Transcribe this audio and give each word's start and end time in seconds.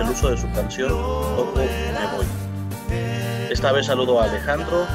el 0.00 0.08
uso 0.08 0.30
de 0.30 0.36
su 0.38 0.50
canción 0.52 0.88
Toco 0.88 1.52
Me 1.56 1.66
Voy. 2.16 2.26
Esta 3.50 3.72
vez 3.72 3.86
saludo 3.86 4.20
a 4.20 4.24
Alejandro 4.24 4.86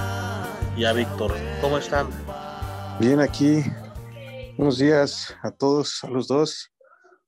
y 0.75 0.85
a 0.85 0.93
Víctor. 0.93 1.35
¿Cómo 1.61 1.77
están? 1.77 2.09
Bien, 2.99 3.19
aquí. 3.19 3.63
Buenos 4.57 4.79
días 4.79 5.35
a 5.43 5.51
todos, 5.51 6.03
a 6.03 6.09
los 6.09 6.27
dos. 6.27 6.71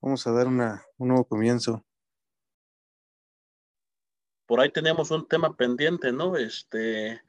Vamos 0.00 0.26
a 0.26 0.32
dar 0.32 0.48
una, 0.48 0.82
un 0.98 1.08
nuevo 1.08 1.24
comienzo. 1.24 1.84
Por 4.46 4.60
ahí 4.60 4.70
tenemos 4.70 5.12
un 5.12 5.28
tema 5.28 5.56
pendiente, 5.56 6.10
¿no? 6.10 6.36
Este, 6.36 7.22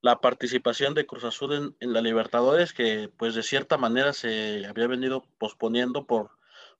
la 0.00 0.20
participación 0.20 0.94
de 0.94 1.06
Cruz 1.06 1.24
Azul 1.24 1.52
en, 1.52 1.76
en, 1.80 1.92
la 1.92 2.00
Libertadores, 2.00 2.72
que 2.72 3.10
pues 3.16 3.34
de 3.34 3.42
cierta 3.42 3.78
manera 3.78 4.12
se 4.12 4.64
había 4.64 4.86
venido 4.86 5.24
posponiendo 5.38 6.06
por, 6.06 6.30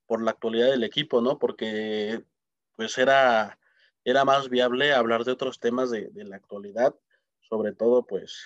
por 0.05 0.21
la 0.21 0.31
actualidad 0.31 0.67
del 0.67 0.85
equipo, 0.85 1.19
¿no? 1.19 1.37
Porque 1.37 2.23
pues 2.77 2.97
era, 2.97 3.59
era 4.05 4.23
más 4.23 4.49
viable 4.49 4.93
hablar 4.93 5.25
de 5.25 5.33
otros 5.33 5.59
temas 5.59 5.91
de, 5.91 6.09
de, 6.11 6.23
la 6.23 6.37
actualidad, 6.37 6.95
sobre 7.41 7.73
todo 7.73 8.07
pues 8.07 8.37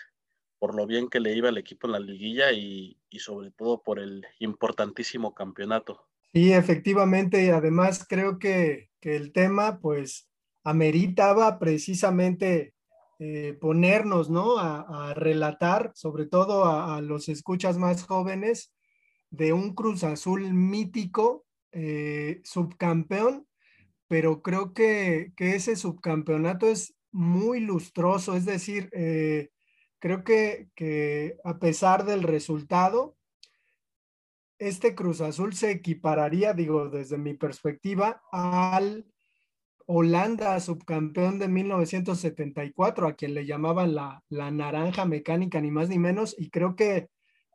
por 0.58 0.74
lo 0.74 0.88
bien 0.88 1.10
que 1.10 1.20
le 1.20 1.36
iba 1.36 1.50
al 1.50 1.58
equipo 1.58 1.86
en 1.86 1.94
la 1.94 2.00
liguilla 2.00 2.52
y, 2.52 2.98
y 3.10 3.20
sobre 3.20 3.52
todo 3.52 3.84
por 3.84 4.00
el 4.00 4.26
importantísimo 4.40 5.36
campeonato. 5.36 6.08
Sí, 6.34 6.54
efectivamente, 6.54 7.52
además 7.52 8.06
creo 8.08 8.40
que, 8.40 8.90
que 9.00 9.16
el 9.16 9.34
tema 9.34 9.80
pues 9.80 10.30
ameritaba 10.64 11.60
precisamente 11.60 12.74
eh, 13.20 13.58
ponernos, 13.60 14.30
¿no? 14.30 14.58
A, 14.58 15.14
relatar, 15.14 15.92
sobre 15.94 16.26
todo 16.26 16.66
a, 16.66 16.96
a, 16.98 17.02
los 17.02 17.28
escuchas 17.30 17.78
más 17.78 18.04
jóvenes, 18.04 18.74
de 19.30 19.54
un 19.54 19.76
Cruz 19.76 20.04
Azul 20.04 20.54
mítico, 20.54 21.46
eh, 21.72 22.42
subcampeón, 22.44 23.48
pero 24.12 24.42
creo 24.42 24.74
que, 24.74 25.32
que, 25.38 25.56
ese 25.56 25.78
subcampeonato 25.78 26.68
es 26.68 26.98
muy 27.14 27.62
lustroso, 27.62 28.36
es 28.36 28.44
decir, 28.44 28.90
eh, 28.92 29.52
creo 30.00 30.26
que, 30.26 30.68
que 30.76 31.38
a 31.46 31.60
pesar 31.60 32.04
del 32.04 32.24
resultado, 32.24 33.16
este 34.60 34.96
Cruz 34.96 35.22
Azul 35.22 35.54
se 35.54 35.72
equipararía, 35.72 36.52
digo, 36.54 36.90
desde 36.90 37.18
mi 37.18 37.36
perspectiva, 37.36 38.22
al 38.34 39.06
Holanda, 39.86 40.60
subcampeón 40.60 41.40
de 41.40 41.48
1974, 41.48 43.08
a 43.08 43.14
quien 43.14 43.34
le 43.34 43.46
llamaban 43.46 43.96
la, 43.96 44.22
la, 44.28 44.52
naranja 44.52 45.06
mecánica, 45.06 45.62
ni 45.62 45.72
más 45.72 45.88
ni 45.88 46.00
menos, 46.00 46.36
y 46.38 46.50
creo 46.50 46.76
que, 46.76 47.08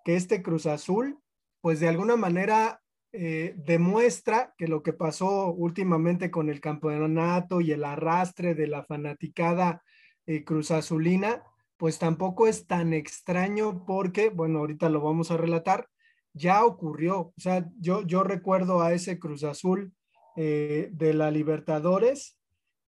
que 0.07 0.17
este 0.17 0.43
Cruz 0.43 0.65
Azul, 0.65 1.19
pues 1.61 1.81
de 1.81 1.89
alguna 1.89 2.17
manera 2.17 2.81
eh, 3.19 3.55
demuestra 3.57 4.53
que 4.59 4.69
lo 4.69 4.83
que 4.83 4.93
pasó 4.93 5.51
últimamente 5.51 6.31
con 6.31 6.51
el 6.51 6.61
campeonato 6.61 7.63
y 7.63 7.73
el 7.73 7.83
arrastre 7.83 8.55
de 8.55 8.67
la 8.67 8.85
fanaticada 8.85 9.83
eh, 10.27 10.45
Cruz 10.45 10.71
Azulina, 10.71 11.43
pues 11.79 11.99
tampoco 11.99 12.47
es 12.47 12.67
tan 12.67 12.93
extraño 12.93 13.87
porque, 13.87 14.29
bueno, 14.29 14.59
ahorita 14.59 14.91
lo 14.91 15.01
vamos 15.01 15.31
a 15.31 15.39
relatar, 15.39 15.89
ya 16.35 16.63
ocurrió, 16.67 17.21
o 17.21 17.35
sea, 17.39 17.67
yo, 17.81 18.03
yo 18.03 18.23
recuerdo 18.23 18.83
a 18.83 18.93
ese 18.93 19.19
Cruz 19.19 19.45
Azul 19.45 19.95
eh, 20.37 20.91
de 20.93 21.15
la 21.15 21.31
Libertadores, 21.31 22.39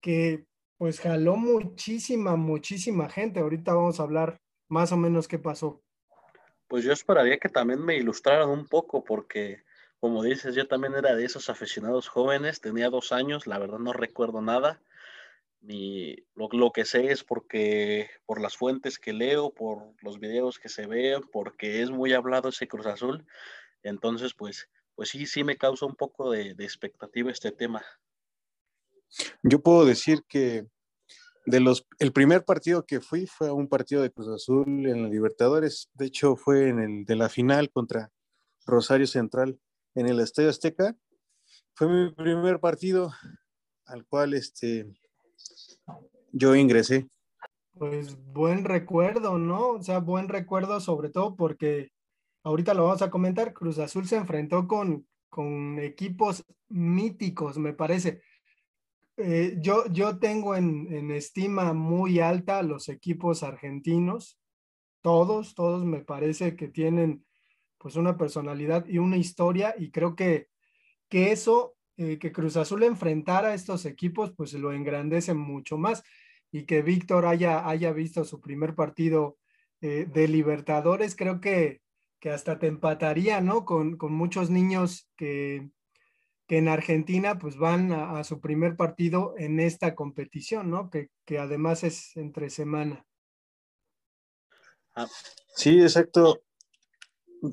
que 0.00 0.44
pues 0.76 0.98
jaló 0.98 1.36
muchísima, 1.36 2.34
muchísima 2.34 3.08
gente. 3.08 3.38
Ahorita 3.38 3.74
vamos 3.74 4.00
a 4.00 4.02
hablar 4.02 4.40
más 4.68 4.90
o 4.90 4.96
menos 4.96 5.28
qué 5.28 5.38
pasó. 5.38 5.84
Pues 6.66 6.82
yo 6.82 6.92
esperaría 6.92 7.38
que 7.38 7.48
también 7.48 7.80
me 7.80 7.96
ilustraran 7.96 8.48
un 8.50 8.66
poco, 8.66 9.04
porque 9.04 9.62
como 10.00 10.22
dices, 10.22 10.54
yo 10.54 10.66
también 10.66 10.94
era 10.94 11.14
de 11.14 11.24
esos 11.24 11.48
aficionados 11.50 12.08
jóvenes, 12.08 12.60
tenía 12.60 12.90
dos 12.90 13.12
años, 13.12 13.46
la 13.46 13.58
verdad 13.58 13.78
no 13.78 13.92
recuerdo 13.92 14.40
nada, 14.42 14.80
ni 15.60 16.16
lo, 16.34 16.70
que 16.70 16.84
sé 16.84 17.10
es 17.10 17.24
porque 17.24 18.10
por 18.24 18.40
las 18.40 18.56
fuentes 18.56 18.98
que 18.98 19.12
leo, 19.12 19.50
por 19.50 19.94
los 20.02 20.20
videos 20.20 20.58
que 20.58 20.68
se 20.68 20.86
ven, 20.86 21.22
porque 21.32 21.82
es 21.82 21.90
muy 21.90 22.12
hablado 22.12 22.50
ese 22.50 22.68
Cruz 22.68 22.86
Azul, 22.86 23.26
entonces 23.82 24.34
pues 24.34 24.68
pues 24.96 25.10
sí, 25.10 25.26
sí 25.26 25.44
me 25.44 25.56
causa 25.56 25.86
un 25.86 25.94
poco 25.94 26.30
de, 26.30 26.50
expectativa 26.58 27.30
este 27.30 27.52
tema. 27.52 27.84
Yo 29.42 29.60
puedo 29.60 29.84
decir 29.84 30.24
que 30.26 30.66
de 31.44 31.60
los, 31.60 31.86
el 32.00 32.12
primer 32.12 32.44
partido 32.44 32.84
que 32.84 33.00
fui 33.00 33.26
fue 33.26 33.52
un 33.52 33.68
partido 33.68 34.02
de 34.02 34.10
Cruz 34.10 34.28
Azul 34.28 34.86
en 34.86 35.02
la 35.02 35.08
Libertadores, 35.08 35.90
de 35.92 36.06
hecho 36.06 36.34
fue 36.34 36.68
en 36.68 36.80
el 36.80 37.04
de 37.04 37.14
la 37.14 37.28
final 37.28 37.70
contra 37.70 38.10
Rosario 38.64 39.06
Central 39.06 39.60
en 39.96 40.06
el 40.08 40.20
Estadio 40.20 40.50
Azteca. 40.50 40.94
Fue 41.74 41.88
mi 41.88 42.12
primer 42.12 42.60
partido 42.60 43.12
al 43.86 44.06
cual 44.06 44.34
este, 44.34 44.86
yo 46.32 46.54
ingresé. 46.54 47.08
Pues 47.72 48.16
buen 48.32 48.64
recuerdo, 48.64 49.38
¿no? 49.38 49.70
O 49.70 49.82
sea, 49.82 49.98
buen 49.98 50.28
recuerdo 50.28 50.80
sobre 50.80 51.10
todo 51.10 51.34
porque 51.34 51.92
ahorita 52.42 52.74
lo 52.74 52.84
vamos 52.84 53.02
a 53.02 53.10
comentar, 53.10 53.52
Cruz 53.52 53.78
Azul 53.78 54.06
se 54.06 54.16
enfrentó 54.16 54.66
con, 54.66 55.06
con 55.28 55.78
equipos 55.78 56.44
míticos, 56.68 57.58
me 57.58 57.72
parece. 57.72 58.22
Eh, 59.18 59.56
yo, 59.60 59.86
yo 59.92 60.18
tengo 60.18 60.56
en, 60.56 60.92
en, 60.92 61.10
estima 61.10 61.72
muy 61.72 62.20
alta 62.20 62.62
los 62.62 62.90
equipos 62.90 63.42
argentinos, 63.42 64.38
todos, 65.00 65.54
todos 65.54 65.84
me 65.86 66.00
parece 66.00 66.54
que 66.54 66.68
tienen 66.68 67.25
pues 67.78 67.96
una 67.96 68.16
personalidad 68.16 68.86
y 68.86 68.98
una 68.98 69.16
historia 69.16 69.74
y 69.78 69.90
creo 69.90 70.16
que, 70.16 70.48
que 71.08 71.32
eso, 71.32 71.76
eh, 71.96 72.18
que 72.18 72.32
Cruz 72.32 72.56
Azul 72.56 72.82
enfrentara 72.82 73.48
a 73.48 73.54
estos 73.54 73.84
equipos, 73.84 74.32
pues 74.36 74.52
lo 74.54 74.72
engrandece 74.72 75.34
mucho 75.34 75.78
más 75.78 76.02
y 76.50 76.64
que 76.64 76.82
Víctor 76.82 77.26
haya, 77.26 77.68
haya 77.68 77.92
visto 77.92 78.24
su 78.24 78.40
primer 78.40 78.74
partido 78.74 79.38
eh, 79.80 80.06
de 80.10 80.28
Libertadores, 80.28 81.14
creo 81.16 81.40
que, 81.40 81.82
que 82.18 82.30
hasta 82.30 82.58
te 82.58 82.66
empataría, 82.66 83.40
¿no? 83.40 83.64
Con, 83.64 83.96
con 83.96 84.12
muchos 84.12 84.48
niños 84.48 85.08
que, 85.16 85.68
que, 86.46 86.58
en 86.58 86.68
Argentina 86.68 87.38
pues 87.38 87.56
van 87.56 87.92
a, 87.92 88.24
su 88.24 88.40
primer 88.40 88.76
partido 88.76 89.34
en 89.36 89.60
esta 89.60 89.94
competición, 89.94 90.70
¿no? 90.70 90.88
Que, 90.88 91.10
que 91.26 91.38
además 91.38 91.84
es 91.84 92.16
entre 92.16 92.48
semana. 92.48 93.04
Sí, 95.54 95.80
exacto. 95.80 96.45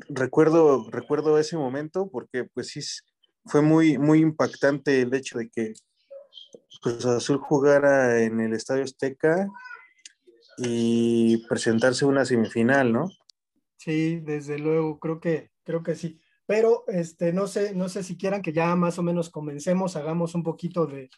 Recuerdo, 0.09 0.89
recuerdo 0.89 1.38
ese 1.38 1.57
momento 1.57 2.09
porque 2.09 2.45
pues 2.45 2.68
sí 2.68 2.81
fue 3.45 3.62
muy, 3.62 3.97
muy 3.97 4.19
impactante 4.19 5.01
el 5.01 5.13
hecho 5.13 5.38
de 5.38 5.50
que 5.50 5.74
pues, 6.81 7.06
Azul 7.06 7.38
jugara 7.38 8.21
en 8.21 8.39
el 8.39 8.53
Estadio 8.53 8.83
Azteca 8.83 9.47
y 10.57 11.45
presentarse 11.47 12.06
una 12.06 12.25
semifinal, 12.25 12.94
¿no? 12.94 13.09
Sí, 13.77 14.19
desde 14.21 14.59
luego, 14.59 15.00
creo 15.00 15.19
que, 15.19 15.51
creo 15.63 15.83
que 15.83 15.95
sí. 15.95 16.19
Pero 16.45 16.85
este, 16.88 17.33
no 17.33 17.47
sé, 17.47 17.75
no 17.75 17.89
sé 17.89 18.03
si 18.03 18.18
quieran 18.18 18.41
que 18.41 18.53
ya 18.53 18.75
más 18.75 18.97
o 18.97 19.03
menos 19.03 19.30
comencemos, 19.30 19.95
hagamos 19.95 20.35
un 20.35 20.44
poquito 20.44 20.85
de, 20.85 21.09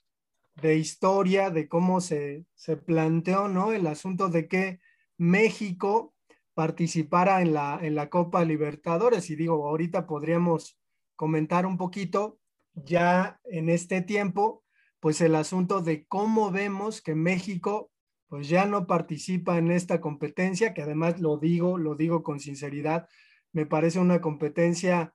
de 0.55 0.75
historia, 0.75 1.51
de 1.51 1.67
cómo 1.67 2.01
se, 2.01 2.45
se, 2.55 2.77
planteó, 2.77 3.47
¿no? 3.47 3.71
El 3.71 3.85
asunto 3.87 4.29
de 4.29 4.47
que 4.47 4.79
México 5.17 6.14
participara 6.55 7.41
en 7.41 7.53
la, 7.53 7.79
en 7.81 7.93
la 7.93 8.09
Copa 8.09 8.43
Libertadores. 8.43 9.29
Y 9.29 9.35
digo, 9.35 9.67
ahorita 9.67 10.07
podríamos 10.07 10.79
comentar 11.15 11.65
un 11.67 11.77
poquito 11.77 12.39
ya 12.73 13.39
en 13.43 13.69
este 13.69 14.01
tiempo, 14.01 14.63
pues 14.99 15.21
el 15.21 15.35
asunto 15.35 15.81
de 15.81 16.05
cómo 16.07 16.49
vemos 16.49 17.01
que 17.01 17.13
México 17.13 17.91
pues 18.27 18.49
ya 18.49 18.65
no 18.65 18.87
participa 18.87 19.57
en 19.59 19.71
esta 19.71 20.01
competencia, 20.01 20.73
que 20.73 20.81
además 20.81 21.19
lo 21.21 21.37
digo, 21.37 21.77
lo 21.77 21.95
digo 21.95 22.23
con 22.23 22.39
sinceridad, 22.39 23.07
me 23.53 23.65
parece 23.65 23.99
una 23.99 24.19
competencia 24.19 25.13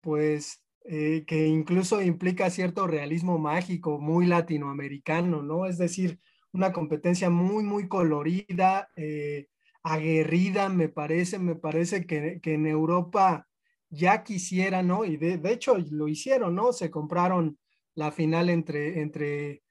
pues 0.00 0.62
eh, 0.84 1.24
que 1.26 1.46
incluso 1.46 2.00
implica 2.00 2.50
cierto 2.50 2.86
realismo 2.86 3.38
mágico, 3.38 3.98
muy 3.98 4.26
latinoamericano, 4.26 5.42
¿no? 5.42 5.66
Es 5.66 5.78
decir, 5.78 6.20
una 6.52 6.72
competencia 6.72 7.30
muy, 7.30 7.64
muy 7.64 7.88
colorida, 7.88 8.88
eh, 8.96 9.48
aguerrida, 9.84 10.68
me 10.68 10.88
parece, 10.88 11.38
me 11.38 11.54
parece 11.54 12.06
que, 12.06 12.40
en 12.42 12.66
Europa 12.66 13.46
ya 13.90 14.24
quisiera, 14.24 14.82
¿no? 14.82 15.04
Y 15.04 15.16
de, 15.18 15.40
hecho 15.52 15.76
lo 15.78 16.08
hicieron, 16.08 16.56
¿no? 16.56 16.72
Se 16.72 16.90
compraron 16.90 17.58
la 17.94 18.10
final 18.10 18.50
entre, 18.50 19.00
entre 19.00 19.62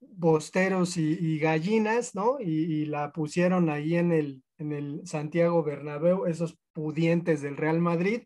bosteros 0.00 0.96
y, 0.96 1.12
y 1.20 1.38
gallinas, 1.38 2.14
¿no? 2.14 2.40
Y, 2.40 2.50
y, 2.50 2.86
la 2.86 3.12
pusieron 3.12 3.70
ahí 3.70 3.94
en 3.96 4.12
el, 4.12 4.42
en 4.58 4.72
el 4.72 5.06
Santiago 5.06 5.62
Bernabéu, 5.62 6.26
esos 6.26 6.58
pudientes 6.72 7.42
del 7.42 7.56
Real 7.56 7.80
Madrid. 7.80 8.22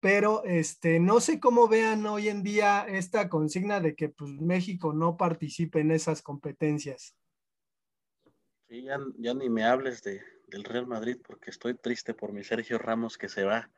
Pero 0.00 0.44
este, 0.44 1.00
no 1.00 1.20
sé 1.20 1.40
cómo 1.40 1.66
vean 1.66 2.06
hoy 2.06 2.28
en 2.28 2.42
día 2.42 2.86
esta 2.86 3.28
consigna 3.30 3.80
de 3.80 3.96
que 3.96 4.10
pues, 4.10 4.30
México 4.32 4.92
no 4.92 5.16
participe 5.16 5.80
en 5.80 5.90
esas 5.90 6.22
competencias. 6.22 7.16
Sí, 8.68 8.82
ya, 8.82 9.34
ni 9.34 9.48
me 9.48 9.64
hables 9.64 10.02
de, 10.02 10.22
del 10.48 10.64
Real 10.64 10.88
Madrid 10.88 11.18
porque 11.24 11.50
estoy 11.50 11.74
triste 11.74 12.14
por 12.14 12.32
mi 12.32 12.42
Sergio 12.42 12.78
Ramos 12.78 13.16
que 13.16 13.28
se 13.28 13.44
va. 13.44 13.70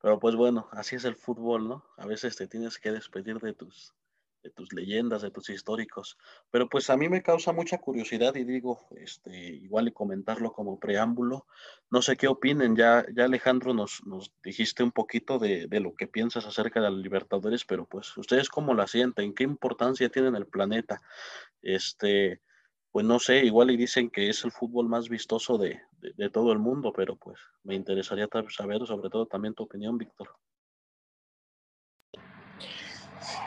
Pero 0.00 0.18
pues 0.18 0.34
bueno, 0.34 0.68
así 0.72 0.96
es 0.96 1.04
el 1.04 1.14
fútbol, 1.14 1.68
¿no? 1.68 1.84
A 1.98 2.06
veces 2.06 2.36
te 2.36 2.46
tienes 2.46 2.78
que 2.78 2.90
despedir 2.90 3.38
de 3.38 3.52
tus, 3.52 3.92
de 4.42 4.48
tus 4.48 4.72
leyendas, 4.72 5.20
de 5.20 5.30
tus 5.30 5.50
históricos. 5.50 6.16
Pero 6.50 6.70
pues 6.70 6.88
a 6.88 6.96
mí 6.96 7.10
me 7.10 7.22
causa 7.22 7.52
mucha 7.52 7.76
curiosidad 7.76 8.34
y 8.36 8.44
digo, 8.44 8.86
este, 8.92 9.36
igual 9.36 9.88
y 9.88 9.92
comentarlo 9.92 10.52
como 10.52 10.80
preámbulo. 10.80 11.46
No 11.90 12.00
sé 12.00 12.16
qué 12.16 12.28
opinen, 12.28 12.76
ya, 12.76 13.04
ya 13.14 13.24
Alejandro 13.24 13.74
nos, 13.74 14.06
nos 14.06 14.32
dijiste 14.42 14.82
un 14.82 14.92
poquito 14.92 15.38
de, 15.38 15.66
de, 15.66 15.80
lo 15.80 15.94
que 15.94 16.06
piensas 16.06 16.46
acerca 16.46 16.80
de 16.80 16.90
los 16.90 17.00
Libertadores, 17.00 17.66
pero 17.66 17.84
pues 17.84 18.16
ustedes 18.16 18.48
cómo 18.48 18.72
la 18.72 18.86
sienten, 18.86 19.34
qué 19.34 19.44
importancia 19.44 20.08
tiene 20.08 20.28
en 20.28 20.36
el 20.36 20.46
planeta. 20.46 21.02
Este, 21.60 22.40
pues 22.98 23.06
no 23.06 23.20
sé, 23.20 23.44
igual 23.44 23.70
y 23.70 23.76
dicen 23.76 24.10
que 24.10 24.28
es 24.28 24.44
el 24.44 24.50
fútbol 24.50 24.88
más 24.88 25.08
vistoso 25.08 25.56
de, 25.56 25.78
de, 26.16 26.30
todo 26.30 26.50
el 26.50 26.58
mundo, 26.58 26.92
pero 26.92 27.14
pues 27.14 27.38
me 27.62 27.76
interesaría 27.76 28.28
saber 28.48 28.84
sobre 28.88 29.08
todo 29.08 29.24
también 29.26 29.54
tu 29.54 29.62
opinión, 29.62 29.96
Víctor. 29.96 30.30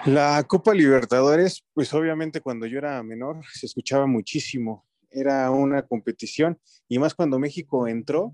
La 0.05 0.41
Copa 0.47 0.73
Libertadores, 0.73 1.65
pues 1.73 1.93
obviamente 1.93 2.39
cuando 2.39 2.65
yo 2.65 2.77
era 2.77 3.03
menor 3.03 3.41
se 3.51 3.65
escuchaba 3.65 4.07
muchísimo, 4.07 4.85
era 5.09 5.51
una 5.51 5.85
competición 5.85 6.57
y 6.87 6.97
más 6.97 7.13
cuando 7.13 7.37
México 7.37 7.89
entró, 7.89 8.31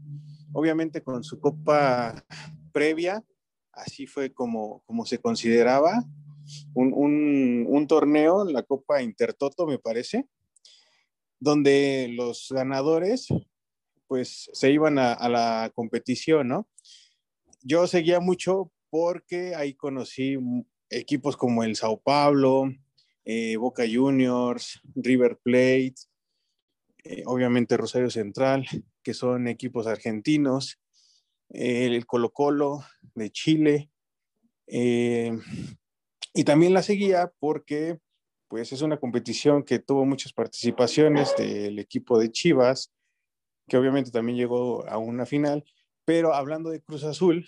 obviamente 0.54 1.02
con 1.02 1.24
su 1.24 1.40
Copa 1.40 2.24
previa, 2.72 3.24
así 3.72 4.06
fue 4.06 4.32
como, 4.32 4.84
como 4.86 5.04
se 5.08 5.18
consideraba, 5.18 6.06
un, 6.76 6.94
un, 6.94 7.66
un 7.68 7.88
torneo, 7.88 8.46
la 8.46 8.62
Copa 8.62 9.02
Intertoto 9.02 9.66
me 9.66 9.80
parece, 9.80 10.28
donde 11.40 12.10
los 12.16 12.48
ganadores 12.50 13.28
pues 14.08 14.50
se 14.54 14.72
iban 14.72 14.98
a, 14.98 15.30
la 15.30 15.72
competición, 15.76 16.48
¿no? 16.48 16.68
Yo 17.62 17.88
seguía 17.88 18.20
mucho 18.20 18.72
porque 18.90 19.54
ahí 19.56 19.74
conocí 19.74 20.38
equipos 20.90 21.36
como 21.36 21.64
el 21.64 21.76
Sao 21.76 22.00
Paulo, 22.00 22.72
eh, 23.26 23.58
Boca 23.58 23.84
Juniors, 23.92 24.80
River 24.96 25.38
Plate, 25.44 25.96
eh, 27.04 27.24
obviamente 27.26 27.76
Rosario 27.76 28.10
Central, 28.10 28.66
que 29.04 29.14
son 29.14 29.50
equipos 29.50 29.88
argentinos, 29.88 30.80
eh, 31.50 31.88
el 31.88 32.06
Colo 32.06 32.32
Colo 32.32 32.86
de 33.16 33.30
Chile. 33.32 33.92
y 36.34 36.44
también 36.44 36.74
la 36.74 36.84
seguía 36.84 37.32
porque 37.40 38.00
pues 38.48 38.72
es 38.72 38.82
una 38.82 38.98
competición 38.98 39.64
que 39.64 39.80
tuvo 39.80 40.06
muchas 40.06 40.34
participaciones 40.34 41.36
del 41.38 41.80
equipo 41.80 42.18
de 42.20 42.32
Chivas, 42.32 42.92
que 43.68 43.78
obviamente 43.78 44.12
también 44.12 44.38
llegó 44.38 44.88
a 44.88 44.98
una 44.98 45.26
final, 45.26 45.66
pero 46.06 46.34
hablando 46.34 46.70
de 46.70 46.82
Cruz 46.82 47.04
Azul, 47.04 47.46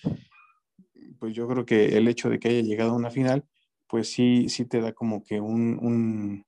pues 1.20 1.34
yo 1.34 1.48
creo 1.48 1.66
que 1.66 1.98
el 1.98 2.08
hecho 2.08 2.30
de 2.30 2.40
que 2.40 2.50
haya 2.50 2.62
llegado 2.62 2.92
a 2.92 2.98
una 2.98 3.12
final, 3.12 3.46
pues 3.88 4.12
sí, 4.12 4.50
sí 4.50 4.66
te 4.66 4.82
da 4.82 4.94
como 4.94 5.24
que 5.24 5.40
un, 5.40 5.80
un, 5.82 6.46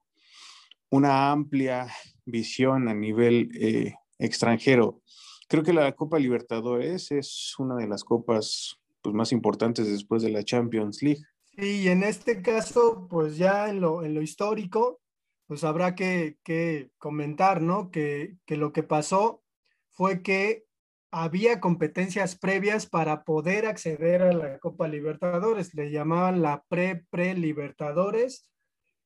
una 0.90 1.32
amplia 1.32 1.88
visión 2.26 2.88
a 2.88 2.94
nivel 2.94 3.50
eh, 3.60 3.96
extranjero. 4.20 5.02
Creo 5.48 5.64
que 5.64 5.74
la 5.74 5.92
Copa 5.94 6.20
Libertadores 6.20 7.12
es 7.12 7.56
una 7.58 7.76
de 7.76 7.88
las 7.88 8.04
copas 8.04 8.80
pues, 9.02 9.16
más 9.16 9.32
importantes 9.32 9.88
después 9.88 10.22
de 10.22 10.30
la 10.30 10.44
Champions 10.44 11.02
League. 11.02 11.24
Y 11.54 11.90
en 11.90 12.04
este 12.04 12.42
caso, 12.42 13.08
pues 13.10 13.38
ya 13.38 13.70
en 13.70 13.82
lo, 13.82 14.04
en 14.04 14.14
lo 14.14 14.22
histórico, 14.22 15.02
pues 15.48 15.64
habrá 15.64 15.96
que, 15.96 16.38
que 16.44 16.92
comentar, 16.98 17.62
¿no? 17.62 17.92
Que, 17.92 18.38
que 18.46 18.56
lo 18.56 18.72
que 18.72 18.84
pasó 18.84 19.44
fue 19.90 20.22
que 20.22 20.66
había 21.12 21.60
competencias 21.60 22.38
previas 22.38 22.86
para 22.86 23.24
poder 23.24 23.66
acceder 23.66 24.22
a 24.22 24.32
la 24.32 24.60
Copa 24.60 24.88
Libertadores. 24.88 25.74
Le 25.74 25.92
llamaban 25.92 26.42
la 26.42 26.64
pre-pre-Libertadores. 26.70 28.50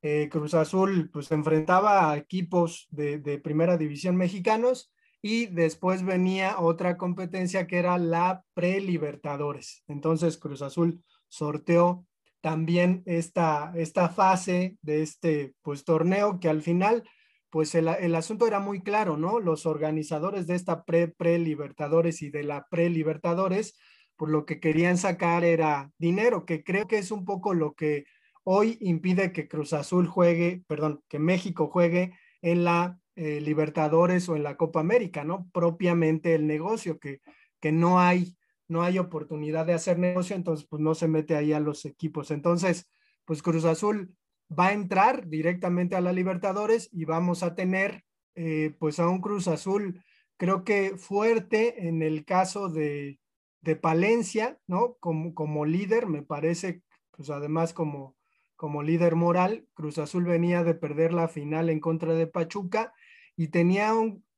Eh, 0.04 0.30
Cruz 0.30 0.54
Azul 0.54 1.10
pues 1.12 1.32
enfrentaba 1.32 2.12
a 2.12 2.18
equipos 2.18 2.88
de, 2.92 3.18
de, 3.18 3.40
primera 3.40 3.76
división 3.76 4.16
mexicanos 4.16 4.94
y 5.20 5.48
después 5.48 6.06
venía 6.06 6.60
otra 6.60 6.96
competencia 6.96 7.66
que 7.66 7.80
era 7.80 7.98
la 7.98 8.44
pre-Libertadores. 8.54 9.84
Entonces 9.88 10.38
Cruz 10.38 10.62
Azul 10.62 11.04
sorteó 11.28 12.06
también 12.46 13.02
esta, 13.08 13.74
esta 13.76 14.08
fase 14.08 14.78
de 14.84 15.02
este 15.02 15.56
pues 15.64 15.84
torneo 15.84 16.40
que 16.40 16.48
al 16.48 16.62
final 16.62 17.04
pues 17.50 17.74
el, 17.74 17.88
el, 17.88 18.14
asunto 18.14 18.46
era 18.46 18.60
muy 18.60 18.84
claro, 18.84 19.18
¿no? 19.18 19.40
Los 19.40 19.66
organizadores 19.66 20.46
de 20.46 20.54
esta 20.54 20.84
pre-pre-libertadores 20.84 22.22
y 22.22 22.30
de 22.30 22.44
la 22.44 22.68
pre-libertadores, 22.70 23.80
por 24.16 24.30
lo 24.30 24.46
que 24.46 24.60
querían 24.60 25.00
sacar 25.00 25.44
era 25.44 25.90
dinero, 25.98 26.46
que 26.46 26.64
creo 26.64 26.86
que 26.88 27.00
es 27.00 27.10
un 27.10 27.26
poco 27.26 27.56
lo 27.56 27.74
que 27.74 28.06
hoy 28.44 28.78
impide 28.80 29.32
que 29.32 29.48
Cruz 29.48 29.74
Azul 29.74 30.06
juegue, 30.06 30.64
perdón, 30.68 31.02
que 31.10 31.18
México 31.18 31.72
juegue 31.74 32.14
en 32.44 32.64
la 32.64 33.00
eh, 33.16 33.42
Libertadores 33.42 34.30
o 34.30 34.36
en 34.36 34.44
la 34.44 34.56
Copa 34.56 34.82
América, 34.82 35.24
¿no? 35.24 35.50
Propiamente 35.52 36.36
el 36.36 36.46
negocio, 36.46 37.00
que, 37.00 37.22
que 37.60 37.72
no 37.72 38.00
hay, 38.00 38.38
no 38.68 38.84
hay 38.84 39.00
oportunidad 39.00 39.66
de 39.66 39.74
hacer 39.74 40.00
negocio, 40.00 40.36
entonces 40.36 40.68
pues 40.70 40.82
no 40.82 40.96
se 40.96 41.08
mete 41.08 41.36
ahí 41.36 41.54
a 41.54 41.60
los 41.60 41.86
equipos. 41.86 42.32
Entonces, 42.32 42.90
pues 43.26 43.42
Cruz 43.42 43.66
Azul 43.66 44.16
va 44.48 44.68
a 44.68 44.74
entrar 44.74 45.28
directamente 45.28 45.96
a 45.96 46.02
la 46.02 46.14
Libertadores 46.14 46.90
y 46.92 47.06
vamos 47.06 47.44
a 47.44 47.56
tener 47.56 48.04
eh, 48.36 48.76
pues 48.80 49.00
a 49.00 49.08
un 49.08 49.22
Cruz 49.22 49.48
Azul 49.48 50.02
creo 50.38 50.64
que 50.64 50.98
fuerte 50.98 51.88
en 51.88 52.02
el 52.02 52.26
caso 52.26 52.70
de, 52.70 53.20
de 53.62 53.76
Palencia, 53.76 54.60
¿no? 54.68 54.98
Como, 55.00 55.34
como 55.34 55.66
líder, 55.66 56.08
me 56.08 56.22
parece, 56.22 56.82
pues 57.12 57.30
además 57.30 57.74
como, 57.74 58.16
como 58.56 58.84
líder 58.84 59.16
moral, 59.16 59.68
Cruz 59.74 59.98
Azul 59.98 60.26
venía 60.26 60.64
de 60.64 60.76
perder 60.76 61.14
la 61.14 61.28
final 61.28 61.70
en 61.70 61.80
contra 61.80 62.14
de 62.14 62.28
Pachuca 62.28 62.94
y 63.36 63.48
tenía 63.48 63.90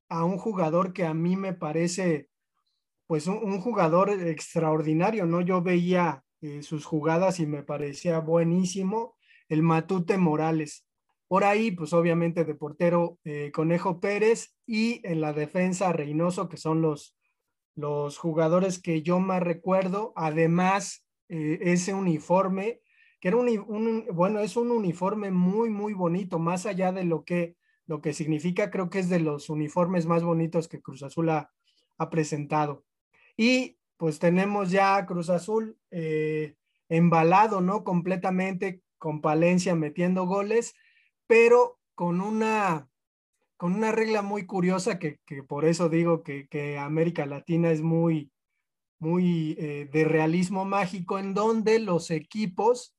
a 0.09 0.23
un 0.25 0.37
jugador 0.37 0.93
que 0.93 1.05
a 1.05 1.13
mí 1.13 1.35
me 1.35 1.53
parece 1.53 2.29
pues 3.07 3.27
un, 3.27 3.59
jugador 3.61 4.09
extraordinario, 4.09 5.25
¿no? 5.25 5.39
Yo 5.41 5.61
veía 5.61 6.23
eh, 6.41 6.61
sus 6.61 6.85
jugadas 6.85 7.39
y 7.39 7.47
me 7.47 7.63
parecía 7.63 8.19
buenísimo 8.19 9.15
el 9.47 9.63
Matute 9.63 10.17
Morales. 10.17 10.85
Por 11.29 11.45
ahí, 11.45 11.71
pues 11.71 11.93
obviamente 11.93 12.43
de 12.43 12.53
portero 12.53 13.17
eh, 13.23 13.51
Conejo 13.53 14.01
Pérez 14.01 14.55
y 14.65 15.01
en 15.07 15.21
la 15.21 15.31
defensa 15.31 15.93
Reynoso, 15.93 16.49
que 16.49 16.57
son 16.57 16.81
los, 16.81 17.17
los 17.75 18.17
jugadores 18.17 18.79
que 18.81 19.01
yo 19.01 19.19
más 19.19 19.41
recuerdo. 19.41 20.11
Además, 20.17 21.05
eh, 21.29 21.59
ese 21.61 21.93
uniforme, 21.93 22.81
que 23.21 23.29
era 23.29 23.37
un, 23.37 24.05
bueno, 24.13 24.41
es 24.41 24.57
un 24.57 24.69
uniforme 24.69 25.31
muy, 25.31 25.69
muy 25.69 25.93
bonito, 25.93 26.39
más 26.39 26.65
allá 26.65 26.91
de 26.91 27.05
lo 27.05 27.23
que, 27.23 27.55
lo 27.85 28.01
que 28.01 28.11
significa, 28.11 28.69
creo 28.69 28.89
que 28.89 28.99
es 28.99 29.07
de 29.07 29.21
los 29.21 29.49
uniformes 29.49 30.05
más 30.05 30.23
bonitos 30.23 30.67
que 30.67 30.81
Cruz 30.81 31.03
Azul 31.03 31.29
ha 31.29 32.09
presentado. 32.09 32.83
Y 33.37 33.77
pues 33.97 34.19
tenemos 34.19 34.71
ya 34.71 35.05
Cruz 35.05 35.29
Azul 35.29 35.77
eh, 35.91 36.55
embalado, 36.89 37.61
¿no? 37.61 37.83
Completamente 37.83 38.81
con 38.97 39.21
Palencia 39.21 39.75
metiendo 39.75 40.25
goles, 40.25 40.75
pero 41.27 41.79
con 41.93 42.19
una, 42.21 42.89
con 43.57 43.75
una 43.75 43.91
regla 43.91 44.21
muy 44.21 44.45
curiosa 44.45 44.99
que, 44.99 45.19
que 45.25 45.43
por 45.43 45.65
eso 45.65 45.89
digo 45.89 46.23
que, 46.23 46.47
que, 46.47 46.77
América 46.77 47.25
Latina 47.25 47.71
es 47.71 47.81
muy, 47.81 48.31
muy 48.99 49.55
eh, 49.59 49.87
de 49.91 50.05
realismo 50.05 50.65
mágico, 50.65 51.19
en 51.19 51.33
donde 51.33 51.79
los 51.79 52.09
equipos 52.11 52.95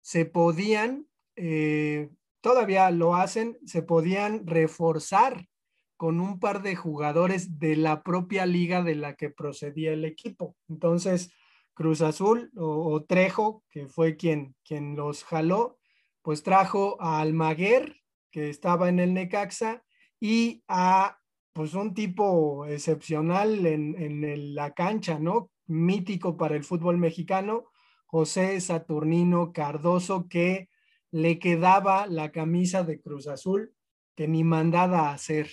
se 0.00 0.24
podían, 0.24 1.06
eh, 1.36 2.10
todavía 2.40 2.90
lo 2.90 3.14
hacen, 3.14 3.58
se 3.64 3.82
podían 3.82 4.46
reforzar 4.46 5.46
con 5.96 6.20
un 6.20 6.40
par 6.40 6.62
de 6.62 6.76
jugadores 6.76 7.58
de 7.58 7.76
la 7.76 8.02
propia 8.02 8.46
liga 8.46 8.82
de 8.82 8.94
la 8.94 9.14
que 9.14 9.30
procedía 9.30 9.92
el 9.92 10.04
equipo. 10.04 10.56
Entonces, 10.68 11.30
Cruz 11.74 12.00
Azul 12.02 12.50
o, 12.56 13.04
Trejo, 13.04 13.64
que 13.70 13.86
fue 13.86 14.16
quien, 14.16 14.54
quien 14.64 14.96
los 14.96 15.24
jaló, 15.24 15.78
pues 16.22 16.42
trajo 16.42 16.96
a 17.00 17.20
Almaguer, 17.20 17.96
que 18.30 18.48
estaba 18.48 18.88
en 18.88 19.00
el 19.00 19.12
Necaxa, 19.14 19.84
y 20.20 20.62
a 20.68 21.18
pues 21.52 21.74
un 21.74 21.94
tipo 21.94 22.66
excepcional 22.66 23.66
en, 23.66 23.94
en 23.96 24.54
la 24.54 24.72
cancha, 24.72 25.18
¿no? 25.18 25.50
Mítico 25.66 26.36
para 26.36 26.56
el 26.56 26.64
fútbol 26.64 26.98
mexicano, 26.98 27.66
José 28.06 28.60
Saturnino 28.60 29.52
Cardoso, 29.52 30.28
que 30.28 30.68
le 31.10 31.38
quedaba 31.38 32.06
la 32.06 32.32
camisa 32.32 32.82
de 32.82 33.00
Cruz 33.00 33.28
Azul, 33.28 33.72
que 34.16 34.26
ni 34.26 34.42
mandada 34.42 35.08
a 35.08 35.12
hacer. 35.12 35.48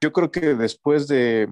Yo 0.00 0.12
creo 0.12 0.30
que 0.30 0.54
después 0.54 1.08
de, 1.08 1.48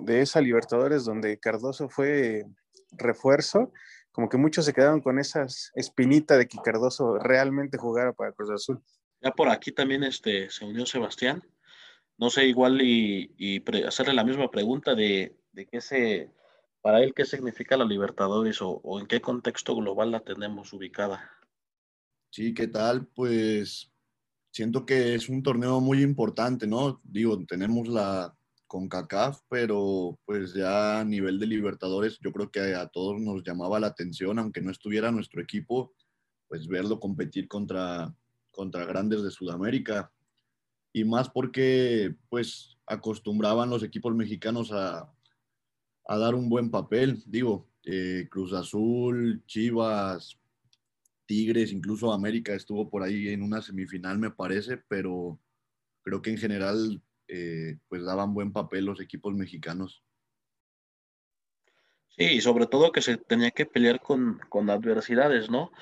de 0.00 0.20
esa 0.20 0.40
Libertadores 0.40 1.04
donde 1.04 1.38
Cardoso 1.38 1.88
fue 1.88 2.44
refuerzo, 2.92 3.72
como 4.12 4.28
que 4.28 4.36
muchos 4.36 4.64
se 4.64 4.72
quedaron 4.72 5.00
con 5.00 5.18
esa 5.18 5.46
espinita 5.74 6.36
de 6.36 6.46
que 6.46 6.58
Cardoso 6.62 7.18
realmente 7.18 7.78
jugara 7.78 8.12
para 8.12 8.32
Cruz 8.32 8.50
Azul. 8.50 8.80
Ya 9.20 9.32
por 9.32 9.48
aquí 9.48 9.72
también 9.72 10.04
este, 10.04 10.50
se 10.50 10.64
unió 10.64 10.86
Sebastián. 10.86 11.42
no 12.16 12.30
sé, 12.30 12.46
igual 12.46 12.80
y, 12.80 13.64
hacerle 13.86 14.14
la 14.14 14.24
misma 14.24 14.50
pregunta 14.50 14.94
de, 14.94 15.36
de 15.52 15.66
qué 15.66 15.80
se, 15.80 16.30
para 16.80 17.02
él, 17.02 17.12
qué 17.14 17.24
significa 17.24 17.76
la 17.76 17.84
Libertadores 17.84 18.62
o, 18.62 18.80
o 18.84 19.00
en 19.00 19.06
qué 19.06 19.20
contexto 19.20 19.74
global 19.74 20.10
la 20.12 20.20
tenemos 20.20 20.72
ubicada. 20.72 21.30
Sí, 22.30 22.54
¿qué 22.54 22.68
tal? 22.68 23.06
Pues 23.14 23.93
siento 24.54 24.86
que 24.86 25.16
es 25.16 25.28
un 25.28 25.42
torneo 25.42 25.80
muy 25.80 26.00
importante, 26.00 26.68
¿no? 26.68 27.00
Digo, 27.02 27.44
tenemos 27.44 27.88
la 27.88 28.32
CONCACAF, 28.68 29.40
pero 29.48 30.16
pues 30.24 30.54
ya 30.54 31.00
a 31.00 31.04
nivel 31.04 31.40
de 31.40 31.48
Libertadores 31.48 32.20
yo 32.20 32.32
creo 32.32 32.52
que 32.52 32.60
a 32.76 32.86
todos 32.86 33.20
nos 33.20 33.42
llamaba 33.42 33.80
la 33.80 33.88
atención, 33.88 34.38
aunque 34.38 34.60
no 34.60 34.70
estuviera 34.70 35.10
nuestro 35.10 35.42
equipo, 35.42 35.92
pues 36.46 36.68
verlo 36.68 37.00
competir 37.00 37.48
contra, 37.48 38.14
contra 38.52 38.84
grandes 38.84 39.24
de 39.24 39.32
Sudamérica. 39.32 40.12
Y 40.92 41.02
más 41.02 41.28
porque 41.28 42.14
pues 42.28 42.78
acostumbraban 42.86 43.70
los 43.70 43.82
equipos 43.82 44.14
mexicanos 44.14 44.70
a, 44.70 45.12
a 46.06 46.16
dar 46.16 46.36
un 46.36 46.48
buen 46.48 46.70
papel. 46.70 47.24
Digo, 47.26 47.68
eh, 47.82 48.28
Cruz 48.30 48.52
Azul, 48.52 49.42
Chivas, 49.46 50.38
Tigres, 51.26 51.72
incluso 51.72 52.12
América 52.12 52.54
estuvo 52.54 52.90
por 52.90 53.02
ahí 53.02 53.28
en 53.28 53.42
una 53.42 53.62
semifinal, 53.62 54.18
me 54.18 54.30
parece, 54.30 54.78
pero 54.88 55.40
creo 56.02 56.22
que 56.22 56.30
en 56.30 56.38
general 56.38 57.02
eh, 57.28 57.78
pues 57.88 58.04
daban 58.04 58.34
buen 58.34 58.52
papel 58.52 58.84
los 58.84 59.00
equipos 59.00 59.34
mexicanos. 59.34 60.02
Sí, 62.16 62.24
y 62.24 62.40
sobre 62.40 62.66
todo 62.66 62.92
que 62.92 63.02
se 63.02 63.16
tenía 63.16 63.50
que 63.50 63.66
pelear 63.66 64.00
con, 64.00 64.40
adversidades, 64.70 65.50
¿no? 65.50 65.72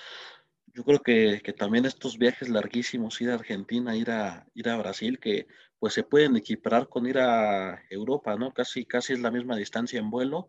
Yo 0.74 0.84
creo 0.84 1.02
que, 1.02 1.40
también 1.58 1.84
estos 1.84 2.16
viajes 2.16 2.48
larguísimos, 2.48 3.20
ir 3.20 3.30
a 3.30 3.34
Argentina, 3.34 3.94
ir 3.96 4.10
a, 4.10 4.46
ir 4.54 4.68
a 4.70 4.78
Brasil, 4.78 5.18
que 5.18 5.46
pues 5.78 5.92
se 5.92 6.04
pueden 6.04 6.36
equiparar 6.36 6.88
con 6.88 7.06
ir 7.06 7.18
a 7.18 7.82
Europa, 7.90 8.36
¿no? 8.36 8.54
Casi, 8.54 8.86
casi 8.86 9.12
es 9.12 9.20
la 9.20 9.30
misma 9.30 9.56
distancia 9.56 9.98
en 9.98 10.10
vuelo. 10.10 10.48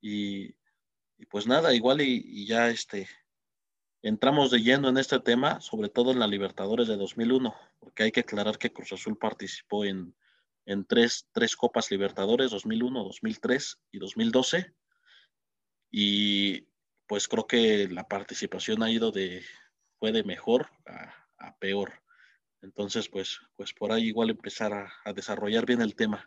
Y, 0.00 0.54
pues 1.30 1.46
nada, 1.46 1.72
igual 1.72 2.00
y 2.00 2.46
ya 2.46 2.68
este, 2.68 3.06
entramos 4.02 4.50
de 4.50 4.60
lleno 4.60 4.88
en 4.88 4.98
este 4.98 5.20
tema, 5.20 5.60
sobre 5.60 5.88
todo 5.88 6.10
en 6.10 6.18
la 6.18 6.26
Libertadores 6.26 6.88
de 6.88 6.96
2001, 6.96 7.54
porque 7.78 8.02
hay 8.02 8.12
que 8.12 8.20
aclarar 8.20 8.58
que 8.58 8.72
Cruz 8.72 8.92
Azul 8.92 9.16
participó 9.16 9.84
en, 9.84 10.14
en 10.66 10.84
tres, 10.84 11.28
tres 11.32 11.56
Copas 11.56 11.90
Libertadores, 11.90 12.50
2001, 12.50 13.04
2003 13.04 13.78
y 13.92 13.98
2012. 13.98 14.74
Y 15.90 16.68
pues 17.06 17.28
creo 17.28 17.46
que 17.46 17.88
la 17.88 18.08
participación 18.08 18.82
ha 18.82 18.90
ido 18.90 19.12
de, 19.12 19.42
fue 19.98 20.12
mejor 20.24 20.68
a, 20.86 21.56
peor. 21.58 21.92
Entonces, 22.60 23.08
pues, 23.08 23.38
pues 23.56 23.72
por 23.72 23.92
ahí 23.92 24.06
igual 24.06 24.30
empezar 24.30 24.72
a, 24.72 25.12
desarrollar 25.12 25.66
bien 25.66 25.80
el 25.80 25.94
tema. 25.94 26.24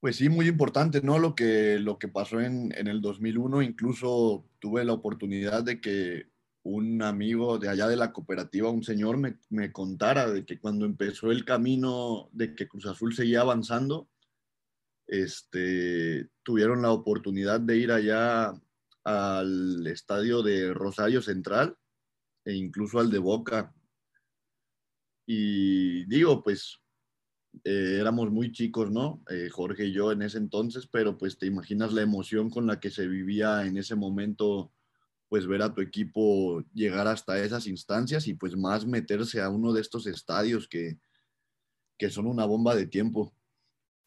Pues 0.00 0.16
sí, 0.16 0.28
muy 0.28 0.48
importante, 0.48 1.00
¿no? 1.00 1.18
Lo 1.18 1.34
que, 1.34 1.78
lo 1.78 1.98
que 1.98 2.08
pasó 2.08 2.40
en, 2.40 2.76
en 2.76 2.88
el 2.88 3.00
2001, 3.00 3.62
incluso 3.62 4.44
tuve 4.58 4.84
la 4.84 4.94
oportunidad 4.94 5.62
de 5.62 5.80
que 5.80 6.31
un 6.64 7.02
amigo 7.02 7.58
de 7.58 7.68
allá 7.68 7.88
de 7.88 7.96
la 7.96 8.12
cooperativa, 8.12 8.70
un 8.70 8.84
señor, 8.84 9.18
me, 9.18 9.72
contara 9.72 10.30
de 10.30 10.44
que 10.44 10.60
cuando 10.60 10.84
empezó 10.84 11.30
el 11.30 11.44
camino 11.44 12.28
de 12.32 12.54
que 12.54 12.68
Cruz 12.68 12.86
Azul 12.86 13.14
seguía 13.14 13.40
avanzando, 13.40 14.08
este, 15.06 16.30
tuvieron 16.42 16.82
la 16.82 16.92
oportunidad 16.92 17.60
de 17.60 17.76
ir 17.76 17.90
allá 17.90 18.52
al 19.04 19.86
estadio 19.88 20.42
de 20.42 20.72
Rosario 20.72 21.20
Central 21.20 21.76
e 22.44 22.54
incluso 22.54 23.00
al 23.00 23.10
de 23.10 23.18
Boca. 23.18 23.74
Y 25.26 26.04
digo, 26.04 26.42
pues 26.42 26.78
eh, 27.64 27.98
éramos 28.00 28.30
muy 28.30 28.52
chicos, 28.52 28.90
¿no? 28.90 29.22
Eh, 29.28 29.48
Jorge 29.50 29.86
y 29.86 29.92
yo 29.92 30.12
en 30.12 30.22
ese 30.22 30.38
entonces, 30.38 30.86
pero 30.86 31.18
pues 31.18 31.38
te 31.38 31.46
imaginas 31.46 31.92
la 31.92 32.02
emoción 32.02 32.50
con 32.50 32.66
la 32.66 32.78
que 32.78 32.90
se 32.90 33.08
vivía 33.08 33.66
en 33.66 33.76
ese 33.76 33.96
momento 33.96 34.72
pues 35.32 35.46
ver 35.46 35.62
a 35.62 35.72
tu 35.72 35.80
equipo 35.80 36.62
llegar 36.74 37.08
hasta 37.08 37.42
esas 37.42 37.66
instancias 37.66 38.28
y 38.28 38.34
pues 38.34 38.54
más 38.54 38.84
meterse 38.84 39.40
a 39.40 39.48
uno 39.48 39.72
de 39.72 39.80
estos 39.80 40.06
estadios 40.06 40.68
que, 40.68 40.98
que 41.98 42.10
son 42.10 42.26
una 42.26 42.44
bomba 42.44 42.76
de 42.76 42.86
tiempo. 42.86 43.32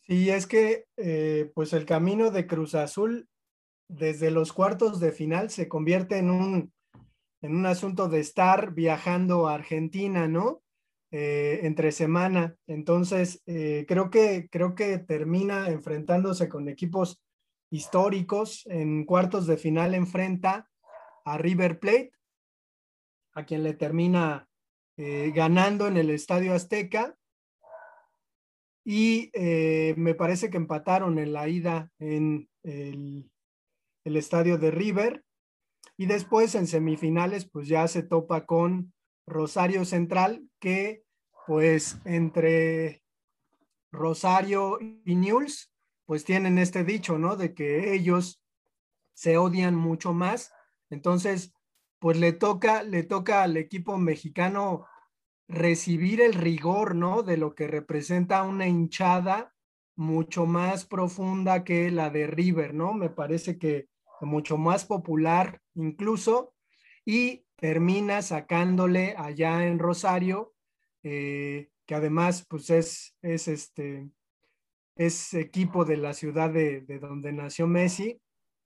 Sí, 0.02 0.30
es 0.30 0.46
que 0.46 0.86
eh, 0.98 1.52
pues 1.56 1.74
el 1.74 1.88
camino 1.88 2.30
de 2.30 2.46
Cruz 2.46 2.76
Azul 2.76 3.28
desde 3.90 4.30
los 4.30 4.54
cuartos 4.54 5.00
de 5.00 5.12
final 5.12 5.50
se 5.50 5.68
convierte 5.68 6.20
en 6.20 6.30
un, 6.30 6.72
en 7.42 7.56
un 7.56 7.66
asunto 7.66 8.08
de 8.08 8.20
estar 8.20 8.76
viajando 8.76 9.48
a 9.48 9.56
Argentina, 9.56 10.28
¿no? 10.28 10.62
Eh, 11.10 11.62
entre 11.64 11.92
semana. 11.92 12.56
Entonces, 12.68 13.42
eh, 13.48 13.86
creo, 13.88 14.12
que, 14.12 14.48
creo 14.52 14.76
que 14.76 15.00
termina 15.00 15.70
enfrentándose 15.70 16.48
con 16.50 16.70
equipos 16.70 17.20
históricos. 17.72 18.64
En 18.68 19.06
cuartos 19.06 19.48
de 19.48 19.58
final 19.58 19.96
enfrenta 19.96 20.70
a 21.26 21.38
River 21.38 21.80
Plate, 21.80 22.12
a 23.34 23.46
quien 23.46 23.64
le 23.64 23.74
termina 23.74 24.48
eh, 24.98 25.32
ganando 25.36 25.88
en 25.88 25.98
el 25.98 26.10
Estadio 26.10 26.54
Azteca. 26.54 27.18
Y 28.86 29.32
eh, 29.34 29.96
me 29.98 30.14
parece 30.14 30.50
que 30.50 30.58
empataron 30.58 31.18
en 31.20 31.34
la 31.34 31.50
ida 31.50 31.92
en 32.00 32.48
el, 32.64 33.30
estadio 34.04 34.58
de 34.58 34.72
River. 34.72 35.26
Y 35.98 36.06
después 36.06 36.56
en 36.56 36.68
semifinales, 36.68 37.50
pues 37.50 37.68
ya 37.68 37.88
se 37.88 38.04
topa 38.04 38.46
con 38.46 38.94
Rosario 39.26 39.86
Central, 39.86 40.48
que 40.60 41.04
pues 41.48 41.98
entre 42.06 43.04
Rosario 43.92 44.78
y 44.80 45.16
Newell's, 45.16 45.72
pues 46.06 46.24
tienen 46.24 46.60
este 46.60 46.84
dicho, 46.84 47.18
¿no? 47.18 47.36
De 47.36 47.54
que 47.54 47.94
ellos 47.94 48.42
se 49.14 49.38
odian 49.38 49.76
mucho 49.76 50.14
más 50.14 50.55
entonces, 50.90 51.54
pues 52.00 52.18
le 52.18 52.34
toca, 52.34 52.84
le 52.84 53.04
toca 53.04 53.44
al 53.44 53.58
equipo 53.58 53.98
mexicano 53.98 54.86
recibir 55.48 56.22
el 56.22 56.34
rigor, 56.34 56.96
¿no? 56.96 57.24
De 57.24 57.38
lo 57.38 57.56
que 57.56 57.68
representa 57.68 58.44
una 58.44 58.68
hinchada 58.68 59.54
mucho 59.96 60.46
más 60.46 60.86
profunda 60.86 61.64
que 61.64 61.90
la 61.92 62.10
de 62.10 62.28
River, 62.28 62.74
¿no? 62.74 62.94
Me 62.94 63.10
parece 63.10 63.58
que 63.58 63.88
mucho 64.22 64.58
más 64.58 64.86
popular 64.86 65.62
incluso, 65.76 66.54
y 67.06 67.46
termina 67.56 68.22
sacándole 68.22 69.16
allá 69.18 69.66
en 69.66 69.80
Rosario, 69.80 70.54
eh, 71.04 71.70
que 71.86 71.96
además, 71.96 72.46
pues 72.50 72.70
es, 72.70 73.16
es 73.22 73.48
este, 73.48 74.10
es 74.96 75.34
equipo 75.34 75.86
de 75.86 75.98
la 75.98 76.14
ciudad 76.14 76.50
de, 76.50 76.82
de 76.82 77.00
donde 77.00 77.32
nació 77.32 77.68
Messi. 77.68 78.20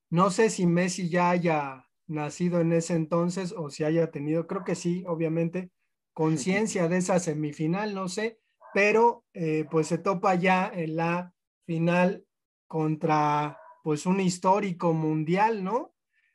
No 0.10 0.32
sé 0.32 0.50
si 0.50 0.66
Messi 0.66 1.10
ya 1.10 1.32
haya 1.32 1.89
nacido 2.10 2.60
en 2.60 2.74
ese 2.74 2.96
entonces 2.96 3.54
o 3.56 3.70
si 3.70 3.84
haya 3.84 4.12
tenido, 4.12 4.48
creo 4.48 4.64
que 4.64 4.76
sí, 4.76 5.04
obviamente, 5.08 5.72
conciencia 6.14 6.88
de 6.88 6.98
esa 6.98 7.20
semifinal, 7.20 7.94
no 7.94 8.10
sé, 8.10 8.40
pero 8.74 9.26
eh, 9.34 9.66
pues 9.70 9.88
se 9.88 9.98
topa 9.98 10.36
ya 10.36 10.70
en 10.74 10.96
la 10.96 11.34
final 11.66 12.26
contra 12.68 13.60
pues 13.84 14.06
un 14.06 14.20
histórico 14.20 14.94
mundial, 14.94 15.64
¿no? 15.64 15.94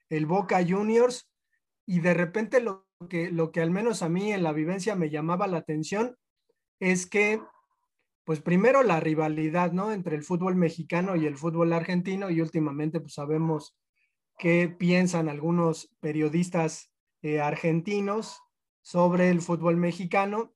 El 0.09 0.27
Boca 0.27 0.65
Juniors 0.67 1.31
y 1.87 2.01
de 2.01 2.15
repente 2.15 2.61
lo 2.61 2.87
que, 3.09 3.31
lo 3.31 3.53
que 3.53 3.61
al 3.61 3.71
menos 3.71 4.03
a 4.03 4.09
mí 4.09 4.33
en 4.33 4.43
la 4.43 4.53
vivencia 4.53 4.95
me 4.95 5.11
llamaba 5.11 5.47
la 5.47 5.59
atención 5.59 6.17
es 6.81 7.07
que 7.07 7.41
pues 8.25 8.41
primero 8.41 8.83
la 8.83 9.01
rivalidad, 9.01 9.73
¿no? 9.73 9.93
Entre 9.93 10.17
el 10.17 10.23
fútbol 10.23 10.57
mexicano 10.57 11.15
y 11.15 11.27
el 11.27 11.37
fútbol 11.37 11.73
argentino 11.73 12.31
y 12.31 12.41
últimamente 12.41 13.01
pues 13.01 13.15
sabemos 13.15 13.77
qué 14.39 14.69
piensan 14.69 15.29
algunos 15.29 15.91
periodistas 16.01 16.93
eh, 17.23 17.41
argentinos 17.41 18.41
sobre 18.83 19.31
el 19.31 19.41
fútbol 19.41 19.77
mexicano, 19.77 20.53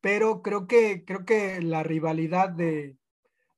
pero 0.00 0.42
creo 0.42 0.66
que, 0.66 1.04
creo 1.04 1.24
que 1.24 1.60
la 1.62 1.82
rivalidad 1.82 2.50
de, 2.50 2.96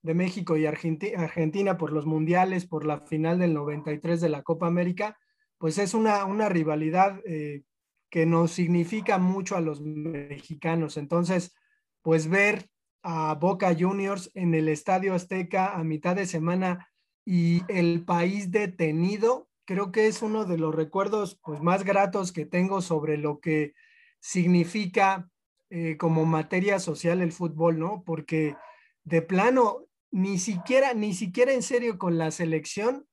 México 0.02 0.56
y 0.56 0.66
Argentina 0.66 1.78
por 1.78 1.92
los 1.92 2.06
mundiales, 2.06 2.66
por 2.66 2.84
la 2.84 3.02
final 3.02 3.38
del 3.38 3.54
93 3.54 4.20
de 4.20 4.28
la 4.28 4.42
Copa 4.42 4.66
América, 4.66 5.16
pues 5.58 5.78
es 5.78 5.94
una, 5.94 6.24
una 6.24 6.48
rivalidad 6.48 7.20
eh, 7.24 7.62
que 8.10 8.26
nos 8.26 8.50
significa 8.50 9.18
mucho 9.18 9.56
a 9.56 9.60
los 9.60 9.80
mexicanos. 9.80 10.96
Entonces, 10.96 11.54
pues 12.02 12.28
ver 12.28 12.68
a 13.02 13.34
Boca 13.34 13.74
Juniors 13.78 14.30
en 14.34 14.54
el 14.54 14.68
Estadio 14.68 15.14
Azteca 15.14 15.74
a 15.74 15.84
mitad 15.84 16.16
de 16.16 16.26
semana 16.26 16.88
y 17.24 17.62
el 17.68 18.04
país 18.04 18.50
detenido, 18.50 19.48
creo 19.64 19.92
que 19.92 20.06
es 20.06 20.22
uno 20.22 20.44
de 20.44 20.58
los 20.58 20.74
recuerdos 20.74 21.38
pues, 21.42 21.60
más 21.60 21.84
gratos 21.84 22.32
que 22.32 22.46
tengo 22.46 22.80
sobre 22.80 23.16
lo 23.16 23.40
que 23.40 23.74
significa 24.20 25.28
eh, 25.70 25.96
como 25.96 26.24
materia 26.26 26.78
social 26.78 27.20
el 27.20 27.32
fútbol, 27.32 27.78
¿no? 27.78 28.02
Porque 28.04 28.56
de 29.04 29.22
plano, 29.22 29.86
ni 30.10 30.38
siquiera, 30.38 30.94
ni 30.94 31.14
siquiera 31.14 31.52
en 31.52 31.62
serio 31.62 31.98
con 31.98 32.18
la 32.18 32.30
selección 32.30 33.06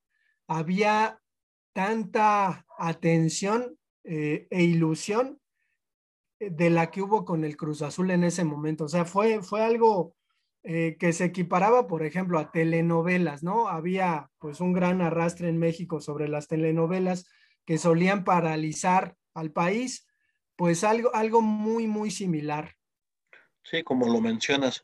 había 0.48 1.22
tanta 1.74 2.66
atención 2.78 3.78
eh, 4.04 4.48
e 4.50 4.64
ilusión 4.64 5.40
eh, 6.40 6.50
de 6.50 6.70
la 6.70 6.92
que 6.92 7.02
hubo 7.02 7.26
con 7.26 7.44
el 7.44 7.56
Cruz 7.56 7.82
Azul 7.82 8.12
en 8.12 8.24
ese 8.24 8.44
momento. 8.44 8.86
O 8.86 8.90
sea, 8.90 9.06
fue, 9.06 9.42
fue 9.42 9.64
algo 9.64 10.16
eh, 10.64 10.98
que 11.00 11.14
se 11.14 11.26
equiparaba, 11.26 11.88
por 11.88 12.04
ejemplo, 12.04 12.38
a 12.38 12.52
telenovelas, 12.52 13.44
¿no? 13.44 13.70
Había 13.70 14.30
pues 14.40 14.60
un 14.60 14.74
gran 14.74 15.02
arrastre 15.02 15.48
en 15.48 15.58
México 15.58 16.02
sobre 16.02 16.28
las 16.28 16.48
telenovelas 16.48 17.30
que 17.66 17.78
solían 17.78 18.26
paralizar 18.26 19.16
al 19.34 19.52
país, 19.52 20.06
pues 20.58 20.84
algo, 20.84 21.16
algo 21.16 21.42
muy, 21.42 21.88
muy 21.88 22.12
similar. 22.12 22.76
Sí, 23.64 23.84
como 23.84 24.08
lo 24.08 24.20
mencionas. 24.20 24.84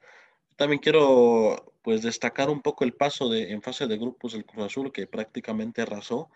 También 0.55 0.79
quiero 0.79 1.73
pues 1.81 2.01
destacar 2.01 2.49
un 2.49 2.61
poco 2.61 2.85
el 2.85 2.93
paso 2.93 3.27
de, 3.27 3.51
en 3.51 3.61
fase 3.61 3.85
de 3.85 3.97
grupos 3.97 4.33
del 4.33 4.45
Cruz 4.45 4.65
Azul 4.65 4.91
que 4.91 5.07
prácticamente 5.07 5.81
arrasó 5.81 6.29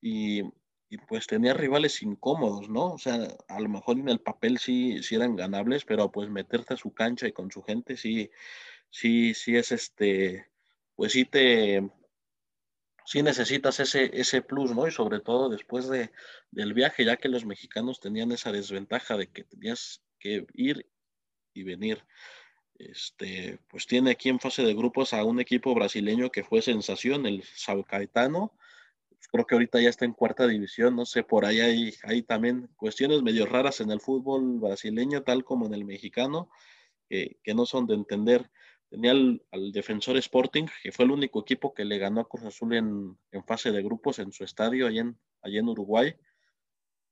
y, 0.00 0.42
y, 0.88 0.98
pues 1.08 1.26
tenía 1.26 1.52
rivales 1.52 2.00
incómodos, 2.02 2.68
¿no? 2.68 2.92
O 2.92 2.98
sea, 2.98 3.18
a 3.48 3.60
lo 3.60 3.68
mejor 3.68 3.98
en 3.98 4.08
el 4.08 4.20
papel 4.20 4.58
sí, 4.58 5.02
sí 5.02 5.16
eran 5.16 5.34
ganables, 5.34 5.84
pero 5.84 6.12
pues 6.12 6.30
meterte 6.30 6.74
a 6.74 6.76
su 6.76 6.92
cancha 6.92 7.26
y 7.26 7.32
con 7.32 7.50
su 7.50 7.62
gente 7.62 7.96
sí, 7.96 8.30
sí, 8.94 9.34
sí 9.34 9.56
es 9.56 9.72
este, 9.72 10.46
pues 10.94 11.12
sí 11.12 11.24
te, 11.24 11.82
sí 13.04 13.22
necesitas 13.22 13.80
ese, 13.80 14.08
ese 14.12 14.40
plus, 14.40 14.72
¿no? 14.72 14.86
Y 14.86 14.92
sobre 14.92 15.18
todo 15.18 15.48
después 15.48 15.88
de, 15.88 16.12
del 16.52 16.74
viaje, 16.74 17.04
ya 17.04 17.16
que 17.16 17.28
los 17.28 17.44
mexicanos 17.44 17.98
tenían 17.98 18.30
esa 18.30 18.52
desventaja 18.52 19.16
de 19.16 19.26
que 19.26 19.42
tenías 19.42 20.00
que 20.20 20.46
ir 20.54 20.86
y 21.52 21.64
venir. 21.64 22.04
Este, 22.76 23.58
pues 23.68 23.86
tiene 23.86 24.12
aquí 24.12 24.28
en 24.28 24.38
fase 24.38 24.62
de 24.62 24.74
grupos 24.74 25.12
a 25.12 25.24
un 25.24 25.40
equipo 25.40 25.74
brasileño 25.74 26.30
que 26.30 26.44
fue 26.44 26.62
sensación, 26.62 27.26
el 27.26 27.42
Sao 27.42 27.84
Caetano. 27.84 28.56
Creo 29.32 29.44
que 29.44 29.56
ahorita 29.56 29.80
ya 29.80 29.88
está 29.88 30.04
en 30.04 30.12
cuarta 30.12 30.46
división, 30.46 30.94
no 30.94 31.04
sé, 31.04 31.24
por 31.24 31.46
ahí 31.46 31.58
hay, 31.58 31.94
hay 32.04 32.22
también 32.22 32.68
cuestiones 32.76 33.22
medio 33.22 33.46
raras 33.46 33.80
en 33.80 33.90
el 33.90 34.00
fútbol 34.00 34.60
brasileño, 34.60 35.22
tal 35.22 35.42
como 35.42 35.66
en 35.66 35.74
el 35.74 35.84
mexicano, 35.84 36.48
que, 37.08 37.38
que 37.42 37.54
no 37.54 37.66
son 37.66 37.88
de 37.88 37.94
entender. 37.94 38.48
Tenía 38.94 39.10
al, 39.10 39.72
Defensor 39.72 40.16
Sporting, 40.18 40.66
que 40.80 40.92
fue 40.92 41.04
el 41.04 41.10
único 41.10 41.40
equipo 41.40 41.74
que 41.74 41.84
le 41.84 41.98
ganó 41.98 42.20
a 42.20 42.28
Cruz 42.28 42.44
Azul 42.44 42.74
en, 42.74 43.18
fase 43.44 43.72
de 43.72 43.82
grupos 43.82 44.20
en 44.20 44.30
su 44.30 44.44
estadio 44.44 44.86
allá 44.86 45.00
en, 45.00 45.18
en 45.42 45.68
Uruguay. 45.68 46.14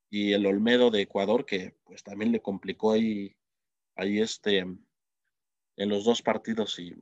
Y 0.09 0.31
el 0.31 0.45
Olmedo 0.45 0.91
de 0.91 1.01
Ecuador, 1.01 1.45
que 1.45 1.75
pues 1.83 2.01
también 2.01 2.31
le 2.31 2.41
complicó 2.41 2.93
ahí, 2.93 3.35
ahí 3.97 4.21
este, 4.21 4.59
en 4.59 5.89
los 5.89 6.05
dos 6.05 6.21
partidos. 6.21 6.79
Y, 6.79 6.95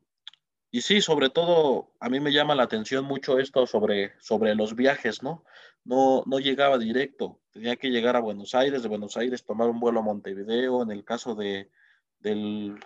y 0.72 0.82
sí, 0.82 1.00
sobre 1.00 1.30
todo, 1.30 1.92
a 2.00 2.10
mí 2.10 2.20
me 2.20 2.34
llama 2.34 2.56
la 2.56 2.64
atención 2.64 3.06
mucho 3.06 3.38
esto 3.38 3.68
sobre, 3.68 4.20
sobre 4.20 4.56
los 4.56 4.76
viajes, 4.76 5.22
¿no? 5.22 5.44
No, 5.84 6.24
no 6.26 6.40
llegaba 6.40 6.80
directo, 6.80 7.40
tenía 7.52 7.76
que 7.76 7.92
llegar 7.92 8.16
a 8.16 8.22
Buenos 8.22 8.56
Aires, 8.56 8.82
de 8.82 8.90
Buenos 8.90 9.16
Aires 9.16 9.46
tomar 9.46 9.70
un 9.70 9.80
vuelo 9.80 10.00
a 10.00 10.04
Montevideo, 10.04 10.82
en 10.82 10.90
el 10.90 11.04
caso 11.04 11.36
de, 11.36 11.70
del 12.18 12.80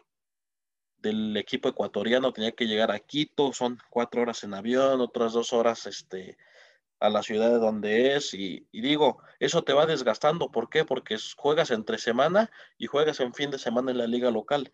del 1.05 1.37
equipo 1.37 1.69
ecuatoriano 1.69 2.33
tenía 2.33 2.51
que 2.51 2.65
llegar 2.65 2.91
a 2.91 2.99
Quito, 2.99 3.53
son 3.53 3.77
cuatro 3.89 4.23
horas 4.23 4.43
en 4.43 4.55
avión, 4.55 5.01
otras 5.01 5.33
dos 5.33 5.53
horas 5.53 5.85
este, 5.85 6.37
a 6.99 7.09
la 7.09 7.21
ciudad 7.21 7.51
de 7.51 7.59
donde 7.59 8.15
es, 8.15 8.33
y, 8.33 8.67
digo, 8.71 9.21
eso 9.39 9.63
te 9.63 9.73
va 9.73 9.85
desgastando, 9.85 10.51
¿por 10.51 10.69
qué? 10.69 10.83
Porque 10.83 11.17
juegas 11.37 11.69
entre 11.69 11.99
semana 11.99 12.49
y 12.79 12.87
juegas 12.87 13.19
en 13.19 13.33
fin 13.33 13.51
de 13.51 13.59
semana 13.59 13.91
en 13.91 13.99
la 13.99 14.07
liga 14.07 14.31
local. 14.31 14.71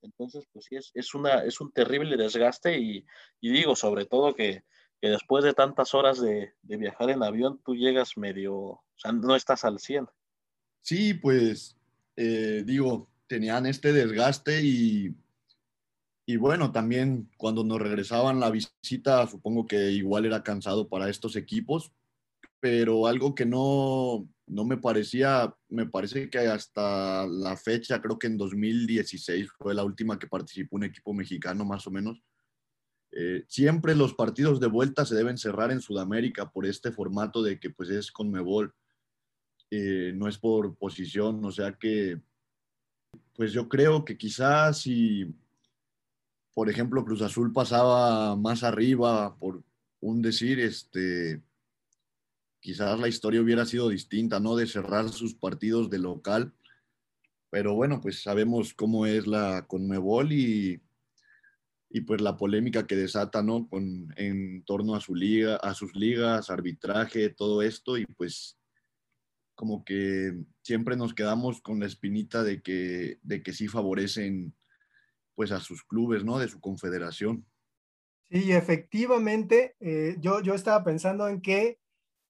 Entonces, 0.00 0.46
pues 0.52 0.64
sí, 0.66 0.76
es, 0.76 0.90
es, 0.94 1.14
una, 1.14 1.44
es 1.44 1.60
un 1.60 1.70
terrible 1.70 2.16
desgaste 2.16 2.78
y, 2.78 3.04
digo, 3.42 3.76
sobre 3.76 4.06
todo 4.06 4.34
que, 4.34 4.64
después 5.02 5.44
de 5.44 5.52
tantas 5.52 5.92
horas 5.92 6.18
de, 6.18 6.54
viajar 6.62 7.10
en 7.10 7.22
avión, 7.22 7.60
tú 7.62 7.76
llegas 7.76 8.16
medio, 8.16 8.54
o 8.54 8.84
sea, 8.96 9.12
no 9.12 9.36
estás 9.36 9.64
al 9.64 9.78
100. 9.78 10.08
Sí, 10.80 11.12
pues, 11.12 11.76
eh, 12.16 12.62
digo, 12.64 13.10
tenían 13.26 13.66
este 13.66 13.92
desgaste 13.92 14.62
y 14.62 15.14
y 16.26 16.36
bueno, 16.36 16.72
también 16.72 17.30
cuando 17.36 17.64
nos 17.64 17.80
regresaban 17.80 18.40
la 18.40 18.50
visita, 18.50 19.26
supongo 19.26 19.66
que 19.66 19.90
igual 19.90 20.24
era 20.24 20.42
cansado 20.42 20.88
para 20.88 21.10
estos 21.10 21.36
equipos, 21.36 21.92
pero 22.60 23.06
algo 23.06 23.34
que 23.34 23.44
no, 23.44 24.26
no 24.46 24.64
me 24.64 24.78
parecía, 24.78 25.54
me 25.68 25.86
parece 25.86 26.30
que 26.30 26.38
hasta 26.38 27.26
la 27.26 27.56
fecha, 27.58 28.00
creo 28.00 28.18
que 28.18 28.26
en 28.26 28.38
2016 28.38 29.50
fue 29.58 29.74
la 29.74 29.84
última 29.84 30.18
que 30.18 30.26
participó 30.26 30.76
un 30.76 30.84
equipo 30.84 31.12
mexicano 31.12 31.66
más 31.66 31.86
o 31.86 31.90
menos. 31.90 32.22
Eh, 33.12 33.44
siempre 33.46 33.94
los 33.94 34.14
partidos 34.14 34.60
de 34.60 34.66
vuelta 34.66 35.04
se 35.04 35.14
deben 35.14 35.36
cerrar 35.36 35.70
en 35.72 35.80
Sudamérica 35.80 36.50
por 36.50 36.64
este 36.64 36.90
formato 36.90 37.42
de 37.42 37.60
que 37.60 37.68
pues 37.68 37.90
es 37.90 38.10
con 38.10 38.30
Mebol, 38.30 38.74
eh, 39.70 40.12
no 40.14 40.26
es 40.26 40.38
por 40.38 40.76
posición, 40.76 41.44
o 41.44 41.52
sea 41.52 41.74
que 41.74 42.20
pues 43.36 43.52
yo 43.52 43.68
creo 43.68 44.04
que 44.04 44.16
quizás 44.16 44.80
si 44.80 45.34
por 46.54 46.70
ejemplo, 46.70 47.04
Cruz 47.04 47.20
Azul 47.20 47.52
pasaba 47.52 48.36
más 48.36 48.62
arriba, 48.62 49.36
por 49.36 49.64
un 50.00 50.22
decir, 50.22 50.60
este, 50.60 51.42
quizás 52.60 52.98
la 53.00 53.08
historia 53.08 53.40
hubiera 53.40 53.66
sido 53.66 53.88
distinta, 53.88 54.38
¿no? 54.38 54.54
De 54.54 54.66
cerrar 54.66 55.08
sus 55.08 55.34
partidos 55.34 55.90
de 55.90 55.98
local. 55.98 56.54
Pero 57.50 57.74
bueno, 57.74 58.00
pues 58.00 58.22
sabemos 58.22 58.72
cómo 58.72 59.04
es 59.06 59.26
la 59.26 59.66
Conmebol 59.66 60.32
y, 60.32 60.80
y 61.90 62.00
pues 62.02 62.20
la 62.20 62.36
polémica 62.36 62.86
que 62.86 62.96
desata, 62.96 63.42
¿no? 63.42 63.68
Con, 63.68 64.14
en 64.16 64.64
torno 64.64 64.94
a 64.94 65.00
su 65.00 65.14
liga, 65.14 65.56
a 65.56 65.74
sus 65.74 65.94
ligas, 65.96 66.50
arbitraje, 66.50 67.30
todo 67.30 67.62
esto 67.62 67.98
y 67.98 68.06
pues 68.06 68.58
como 69.56 69.84
que 69.84 70.36
siempre 70.62 70.96
nos 70.96 71.14
quedamos 71.14 71.60
con 71.60 71.80
la 71.80 71.86
espinita 71.86 72.42
de 72.42 72.62
que, 72.62 73.18
de 73.22 73.42
que 73.42 73.52
sí 73.52 73.68
favorecen 73.68 74.54
pues 75.34 75.52
a 75.52 75.60
sus 75.60 75.84
clubes, 75.84 76.24
¿no? 76.24 76.38
De 76.38 76.48
su 76.48 76.60
confederación. 76.60 77.46
Sí, 78.30 78.52
efectivamente, 78.52 79.76
eh, 79.80 80.16
yo, 80.18 80.40
yo 80.40 80.54
estaba 80.54 80.82
pensando 80.82 81.28
en 81.28 81.40
que 81.40 81.78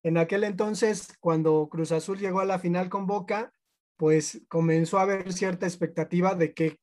en 0.03 0.19
aquel 0.19 0.45
entonces, 0.45 1.17
cuando 1.19 1.67
Cruz 1.71 1.91
Azul 1.91 2.19
llegó 2.19 2.41
a 2.41 2.45
la 2.45 2.59
final 2.59 2.91
con 2.91 3.07
Boca, 3.07 3.55
pues 3.97 4.43
comenzó 4.49 4.99
a 4.99 5.03
haber 5.03 5.33
cierta 5.33 5.67
expectativa 5.67 6.35
de 6.35 6.53
que, 6.53 6.79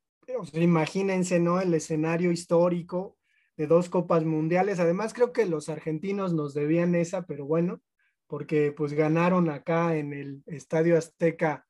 imagínense, 0.53 1.39
¿no? 1.39 1.61
El 1.61 1.73
escenario 1.73 2.31
histórico 2.31 3.17
de 3.57 3.67
dos 3.67 3.89
copas 3.89 4.25
mundiales. 4.25 4.79
Además, 4.79 5.13
creo 5.13 5.33
que 5.33 5.45
los 5.45 5.69
argentinos 5.69 6.33
nos 6.33 6.55
debían 6.55 6.95
esa, 6.95 7.27
pero 7.27 7.45
bueno, 7.45 7.81
porque 8.25 8.71
pues 8.71 8.93
ganaron 8.93 9.49
acá 9.49 9.97
en 9.97 10.13
el 10.13 10.43
Estadio 10.47 10.97
Azteca 10.97 11.67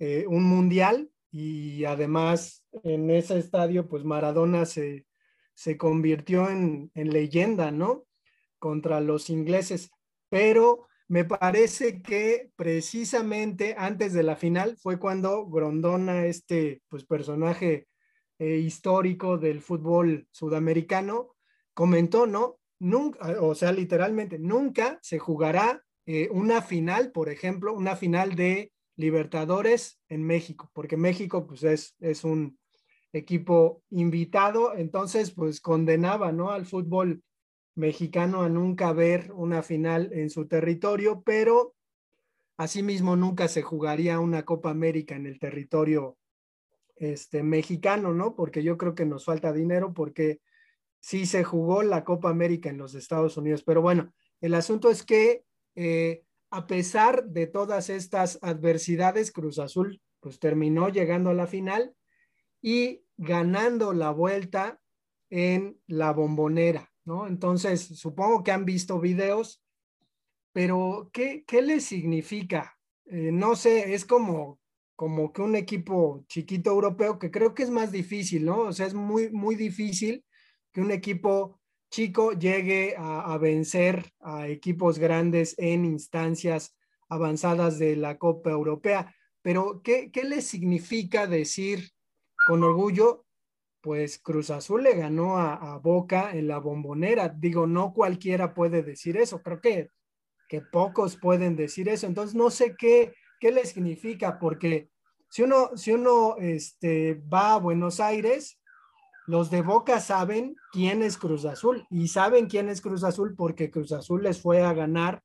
eh, 0.00 0.24
un 0.26 0.42
mundial 0.44 1.10
y 1.30 1.84
además 1.84 2.64
en 2.84 3.10
ese 3.10 3.38
estadio, 3.38 3.88
pues 3.88 4.04
Maradona 4.04 4.66
se, 4.66 5.06
se 5.54 5.76
convirtió 5.76 6.48
en, 6.48 6.90
en, 6.94 7.10
leyenda, 7.10 7.70
¿no? 7.70 8.06
Contra 8.58 9.00
los 9.00 9.30
ingleses. 9.30 9.90
Pero 10.28 10.88
me 11.08 11.24
parece 11.24 12.02
que 12.02 12.50
precisamente 12.54 13.74
antes 13.78 14.12
de 14.12 14.22
la 14.22 14.36
final 14.36 14.76
fue 14.76 14.98
cuando 14.98 15.46
Grondona, 15.46 16.26
este 16.26 16.82
pues, 16.88 17.04
personaje 17.04 17.88
eh, 18.38 18.56
histórico 18.58 19.38
del 19.38 19.60
fútbol 19.60 20.28
sudamericano, 20.30 21.34
comentó, 21.74 22.26
¿no? 22.26 22.60
Nunca, 22.78 23.40
o 23.40 23.54
sea, 23.54 23.72
literalmente, 23.72 24.38
nunca 24.38 24.98
se 25.02 25.18
jugará 25.18 25.82
eh, 26.06 26.28
una 26.30 26.62
final, 26.62 27.10
por 27.10 27.30
ejemplo, 27.30 27.72
una 27.72 27.96
final 27.96 28.36
de 28.36 28.72
Libertadores 28.98 30.00
en 30.08 30.24
México, 30.24 30.70
porque 30.74 30.96
México 30.96 31.46
pues 31.46 31.62
es, 31.62 31.96
es 32.00 32.24
un 32.24 32.58
equipo 33.12 33.82
invitado, 33.90 34.74
entonces 34.76 35.30
pues 35.30 35.60
condenaba, 35.60 36.32
¿no? 36.32 36.50
Al 36.50 36.66
fútbol 36.66 37.22
mexicano 37.76 38.42
a 38.42 38.48
nunca 38.48 38.92
ver 38.92 39.32
una 39.32 39.62
final 39.62 40.10
en 40.12 40.30
su 40.30 40.48
territorio, 40.48 41.22
pero 41.24 41.76
asimismo 42.56 43.14
nunca 43.14 43.46
se 43.46 43.62
jugaría 43.62 44.18
una 44.18 44.44
Copa 44.44 44.70
América 44.70 45.14
en 45.14 45.26
el 45.26 45.38
territorio 45.38 46.18
este, 46.96 47.44
mexicano, 47.44 48.12
¿no? 48.12 48.34
Porque 48.34 48.64
yo 48.64 48.76
creo 48.76 48.96
que 48.96 49.06
nos 49.06 49.24
falta 49.24 49.52
dinero 49.52 49.94
porque 49.94 50.40
sí 50.98 51.24
se 51.24 51.44
jugó 51.44 51.84
la 51.84 52.02
Copa 52.02 52.30
América 52.30 52.68
en 52.68 52.78
los 52.78 52.96
Estados 52.96 53.36
Unidos, 53.36 53.62
pero 53.62 53.80
bueno, 53.80 54.12
el 54.40 54.54
asunto 54.54 54.90
es 54.90 55.04
que 55.04 55.44
eh, 55.76 56.24
a 56.50 56.66
pesar 56.66 57.24
de 57.26 57.46
todas 57.46 57.90
estas 57.90 58.38
adversidades, 58.42 59.32
Cruz 59.32 59.58
Azul 59.58 60.00
pues 60.20 60.38
terminó 60.38 60.88
llegando 60.88 61.30
a 61.30 61.34
la 61.34 61.46
final 61.46 61.94
y 62.60 63.04
ganando 63.16 63.92
la 63.92 64.10
vuelta 64.10 64.80
en 65.30 65.78
la 65.86 66.12
bombonera, 66.12 66.90
¿no? 67.04 67.26
Entonces, 67.26 67.82
supongo 67.98 68.42
que 68.42 68.52
han 68.52 68.64
visto 68.64 68.98
videos, 69.00 69.62
pero 70.52 71.10
¿qué, 71.12 71.44
qué 71.46 71.62
les 71.62 71.84
significa? 71.84 72.78
Eh, 73.06 73.30
no 73.32 73.54
sé, 73.54 73.94
es 73.94 74.04
como, 74.04 74.58
como 74.96 75.32
que 75.32 75.42
un 75.42 75.54
equipo 75.54 76.24
chiquito 76.28 76.70
europeo 76.70 77.18
que 77.18 77.30
creo 77.30 77.54
que 77.54 77.62
es 77.62 77.70
más 77.70 77.92
difícil, 77.92 78.44
¿no? 78.44 78.60
O 78.62 78.72
sea, 78.72 78.86
es 78.86 78.94
muy, 78.94 79.30
muy 79.30 79.54
difícil 79.54 80.24
que 80.72 80.80
un 80.80 80.90
equipo 80.90 81.57
chico 81.90 82.32
llegue 82.32 82.94
a, 82.96 83.36
vencer 83.38 84.12
a 84.20 84.48
equipos 84.48 84.98
grandes 84.98 85.54
en 85.58 85.84
instancias 85.84 86.76
avanzadas 87.08 87.78
de 87.78 87.96
la 87.96 88.18
Copa 88.18 88.50
Europea. 88.50 89.14
Pero, 89.42 89.80
¿qué, 89.82 90.10
qué 90.10 90.24
les 90.24 90.46
significa 90.46 91.26
decir 91.26 91.90
con 92.46 92.62
orgullo? 92.62 93.24
pues 93.80 94.18
Cruz 94.18 94.50
Azul 94.50 94.82
le 94.82 94.94
ganó 94.94 95.38
a, 95.38 95.78
Boca 95.78 96.32
en 96.32 96.48
la 96.48 96.58
bombonera. 96.58 97.28
Digo, 97.28 97.66
no 97.66 97.92
cualquiera 97.92 98.54
puede 98.54 98.82
decir 98.82 99.16
eso, 99.16 99.42
creo 99.42 99.60
que, 99.60 99.90
que 100.48 100.60
pocos 100.60 101.16
pueden 101.16 101.56
decir 101.56 101.88
eso. 101.88 102.06
Entonces, 102.06 102.34
no 102.34 102.50
sé 102.50 102.74
qué, 102.76 103.14
qué 103.40 103.52
le 103.52 103.64
significa, 103.64 104.38
porque 104.38 104.90
si 105.30 105.42
uno, 105.42 105.70
si 105.76 105.92
uno 105.92 106.36
este, 106.38 107.14
va 107.14 107.54
a 107.54 107.58
Buenos 107.58 108.00
Aires, 108.00 108.60
los 109.28 109.50
de 109.50 109.60
Boca 109.60 110.00
saben 110.00 110.56
quién 110.72 111.02
es 111.02 111.18
Cruz 111.18 111.44
Azul 111.44 111.86
y 111.90 112.08
saben 112.08 112.46
quién 112.46 112.70
es 112.70 112.80
Cruz 112.80 113.04
Azul 113.04 113.34
porque 113.36 113.70
Cruz 113.70 113.92
Azul 113.92 114.22
les 114.22 114.40
fue 114.40 114.62
a 114.62 114.72
ganar, 114.72 115.22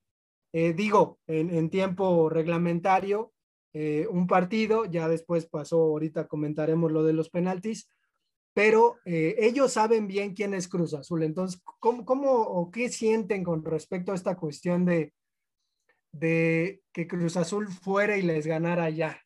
eh, 0.52 0.74
digo, 0.74 1.20
en, 1.26 1.70
tiempo 1.70 2.30
reglamentario, 2.30 3.32
eh, 3.72 4.06
un 4.12 4.28
partido, 4.28 4.84
ya 4.84 5.08
después 5.08 5.46
pasó, 5.46 5.78
ahorita 5.78 6.28
comentaremos 6.28 6.92
lo 6.92 7.06
de 7.06 7.14
los 7.14 7.30
penaltis, 7.30 7.90
pero 8.54 8.98
eh, 9.06 9.36
ellos 9.40 9.72
saben 9.72 10.06
bien 10.08 10.34
quién 10.34 10.54
es 10.54 10.68
Cruz 10.68 10.94
Azul. 10.94 11.24
Entonces, 11.24 11.62
¿cómo, 11.80 12.04
¿cómo, 12.04 12.30
o 12.34 12.72
qué 12.72 12.90
sienten 12.90 13.46
con 13.46 13.64
respecto 13.64 14.12
a 14.12 14.16
esta 14.16 14.36
cuestión 14.36 14.84
de, 14.84 15.14
de 16.12 16.82
que 16.92 17.08
Cruz 17.08 17.38
Azul 17.38 17.70
fuera 17.70 18.18
y 18.18 18.22
les 18.22 18.46
ganara 18.46 18.84
allá? 18.84 19.22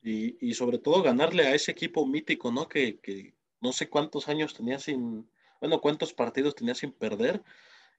Y, 0.00 0.38
y 0.40 0.54
sobre 0.54 0.78
todo 0.78 1.02
ganarle 1.02 1.42
a 1.46 1.54
ese 1.54 1.70
equipo 1.70 2.06
mítico, 2.06 2.50
¿no? 2.50 2.66
Que, 2.66 2.98
que 2.98 3.34
no 3.62 3.72
sé 3.72 3.88
cuántos 3.88 4.28
años 4.28 4.54
tenía 4.54 4.78
sin, 4.78 5.28
bueno, 5.60 5.80
cuántos 5.80 6.12
partidos 6.12 6.54
tenía 6.54 6.74
sin 6.74 6.92
perder 6.92 7.42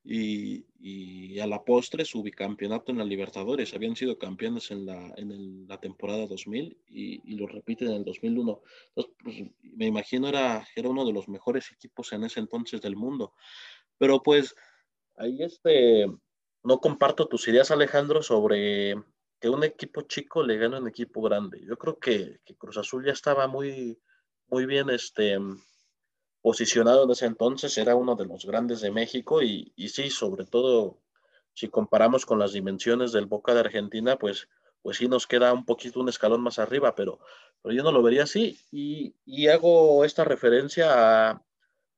y, 0.03 1.39
a 1.39 1.47
la 1.47 1.63
postre 1.63 2.05
su 2.05 2.21
bicampeonato 2.21 2.91
en 2.91 2.97
la 2.97 3.05
Libertadores. 3.05 3.73
Habían 3.73 3.95
sido 3.95 4.19
campeones 4.19 4.69
en 4.71 4.85
la, 4.85 5.13
en 5.17 5.67
la 5.67 5.79
temporada 5.79 6.27
2000 6.27 6.77
y, 6.87 7.35
lo 7.35 7.47
repiten 7.47 7.89
en 7.89 7.95
el 7.95 8.05
2001. 8.05 8.61
Entonces, 8.89 9.15
pues, 9.23 9.35
me 9.61 9.87
imagino 9.87 10.27
era, 10.27 10.67
era 10.75 10.89
uno 10.89 11.05
de 11.05 11.13
los 11.13 11.27
mejores 11.29 11.71
equipos 11.71 12.11
en 12.13 12.25
ese 12.25 12.41
entonces 12.41 12.81
del 12.81 12.95
mundo. 12.95 13.33
Pero 13.97 14.21
pues 14.21 14.55
ahí 15.17 15.41
este, 15.41 16.05
no 16.63 16.79
comparto 16.79 17.27
tus 17.27 17.47
ideas, 17.47 17.71
Alejandro, 17.71 18.21
sobre 18.21 18.95
que 19.39 19.49
un 19.49 19.63
equipo 19.63 20.01
chico 20.01 20.43
le 20.43 20.57
gane 20.57 20.75
a 20.75 20.79
un 20.79 20.87
equipo 20.87 21.21
grande. 21.21 21.61
Yo 21.65 21.77
creo 21.77 21.97
que, 21.99 22.39
que 22.45 22.55
Cruz 22.55 22.77
Azul 22.77 23.05
ya 23.05 23.13
estaba 23.13 23.47
muy, 23.47 23.97
muy 24.47 24.65
bien 24.65 24.89
este, 24.89 25.37
posicionado 26.41 27.05
en 27.05 27.11
ese 27.11 27.25
entonces, 27.25 27.77
era 27.77 27.95
uno 27.95 28.15
de 28.15 28.25
los 28.25 28.45
grandes 28.45 28.81
de 28.81 28.91
México 28.91 29.41
y, 29.41 29.71
y 29.75 29.89
sí, 29.89 30.09
sobre 30.09 30.45
todo 30.45 30.99
si 31.53 31.69
comparamos 31.69 32.25
con 32.25 32.39
las 32.39 32.53
dimensiones 32.53 33.11
del 33.11 33.27
Boca 33.27 33.53
de 33.53 33.61
Argentina, 33.61 34.17
pues, 34.17 34.49
pues 34.81 34.97
sí 34.97 35.07
nos 35.07 35.27
queda 35.27 35.53
un 35.53 35.65
poquito 35.65 36.01
un 36.01 36.09
escalón 36.09 36.41
más 36.41 36.59
arriba, 36.59 36.95
pero, 36.95 37.19
pero 37.61 37.73
yo 37.73 37.83
no 37.83 37.91
lo 37.91 38.03
vería 38.03 38.23
así. 38.23 38.59
Y, 38.71 39.15
y 39.25 39.47
hago 39.47 40.03
esta 40.03 40.23
referencia 40.25 41.29
a, 41.29 41.45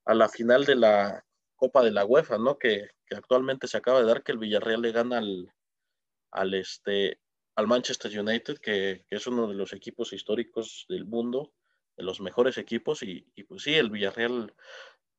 a, 0.05 0.13
la 0.13 0.29
final 0.29 0.65
de 0.65 0.75
la 0.75 1.25
Copa 1.55 1.84
de 1.84 1.91
la 1.91 2.05
UEFA, 2.05 2.38
¿no? 2.38 2.60
Que, 2.60 2.89
que, 3.08 3.15
actualmente 3.15 3.67
se 3.67 3.77
acaba 3.77 4.01
de 4.01 4.05
dar, 4.05 4.23
que 4.23 4.34
el 4.34 4.38
Villarreal 4.38 4.81
le 4.81 4.91
gana 4.91 5.17
al, 5.19 5.51
al, 6.31 6.53
este, 6.53 7.19
al 7.55 7.65
Manchester 7.65 8.19
United, 8.19 8.60
que, 8.60 9.05
que 9.10 9.15
es 9.15 9.25
uno 9.25 9.47
de 9.47 9.55
los 9.55 9.73
equipos 9.73 10.13
históricos 10.13 10.86
del 10.89 11.05
mundo 11.05 11.53
de 11.97 12.03
los 12.03 12.21
mejores 12.21 12.58
equipos 12.58 13.03
y, 13.03 13.21
pues 13.47 13.63
sí, 13.63 13.73
el 13.73 13.89
Villarreal 13.89 14.53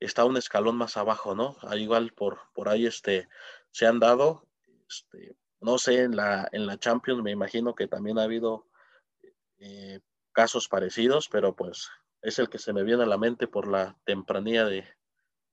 está 0.01 0.25
un 0.25 0.37
escalón 0.37 0.77
más 0.77 0.97
abajo, 0.97 1.35
¿no? 1.35 1.57
Ahí 1.63 1.83
igual 1.83 2.13
por, 2.13 2.39
por 2.55 2.69
ahí 2.69 2.87
este, 2.87 3.29
se 3.71 3.87
han 3.87 3.99
dado, 3.99 4.47
este, 4.89 5.37
no 5.61 5.79
sé, 5.79 6.03
en 6.03 6.17
la, 6.17 6.49
en 6.53 6.67
la 6.67 6.79
Champions 6.79 7.23
me 7.23 7.31
imagino 7.31 7.75
que 7.75 7.89
también 7.89 8.19
ha 8.19 8.25
habido 8.25 8.69
eh, 9.59 10.01
casos 10.33 10.69
parecidos, 10.69 11.29
pero 11.29 11.57
pues 11.57 11.89
es 12.23 12.39
el 12.39 12.49
que 12.49 12.59
se 12.59 12.73
me 12.73 12.83
viene 12.83 13.05
a 13.05 13.07
la 13.07 13.19
mente 13.19 13.47
por 13.47 13.69
la 13.69 13.97
tempranía 14.05 14.67
de, 14.67 14.85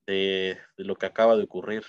de, 0.05 0.57
lo 0.77 0.95
que 0.95 1.05
acaba 1.05 1.35
de 1.35 1.43
ocurrir. 1.43 1.83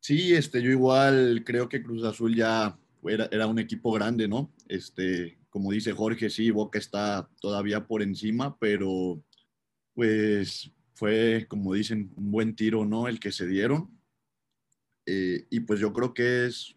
Sí, 0.00 0.34
este, 0.34 0.62
yo 0.62 0.70
igual 0.70 1.42
creo 1.44 1.68
que 1.68 1.82
Cruz 1.82 2.04
Azul 2.04 2.34
ya 2.34 2.78
era, 3.04 3.28
era 3.30 3.46
un 3.46 3.58
equipo 3.58 3.92
grande, 3.92 4.28
¿no? 4.28 4.52
Este, 4.68 5.38
como 5.50 5.72
dice 5.72 5.92
Jorge, 5.92 6.30
sí, 6.30 6.50
Boca 6.50 6.78
está 6.78 7.28
todavía 7.40 7.86
por 7.86 8.02
encima, 8.02 8.58
pero 8.58 9.22
pues 9.94 10.72
fue, 10.94 11.46
como 11.48 11.74
dicen, 11.74 12.12
un 12.16 12.30
buen 12.30 12.54
tiro, 12.54 12.84
¿no? 12.84 13.08
El 13.08 13.20
que 13.20 13.32
se 13.32 13.46
dieron. 13.46 13.90
Eh, 15.06 15.46
y 15.50 15.60
pues 15.60 15.80
yo 15.80 15.92
creo 15.92 16.14
que 16.14 16.46
es 16.46 16.76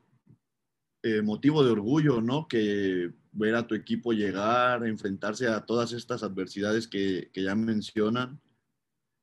eh, 1.03 1.21
motivo 1.21 1.63
de 1.63 1.71
orgullo, 1.71 2.21
¿no? 2.21 2.47
Que 2.47 3.11
ver 3.31 3.55
a 3.55 3.67
tu 3.67 3.75
equipo 3.75 4.13
llegar, 4.13 4.85
enfrentarse 4.87 5.47
a 5.47 5.65
todas 5.65 5.93
estas 5.93 6.23
adversidades 6.23 6.87
que, 6.87 7.29
ya 7.35 7.53
mencionan. 7.55 8.41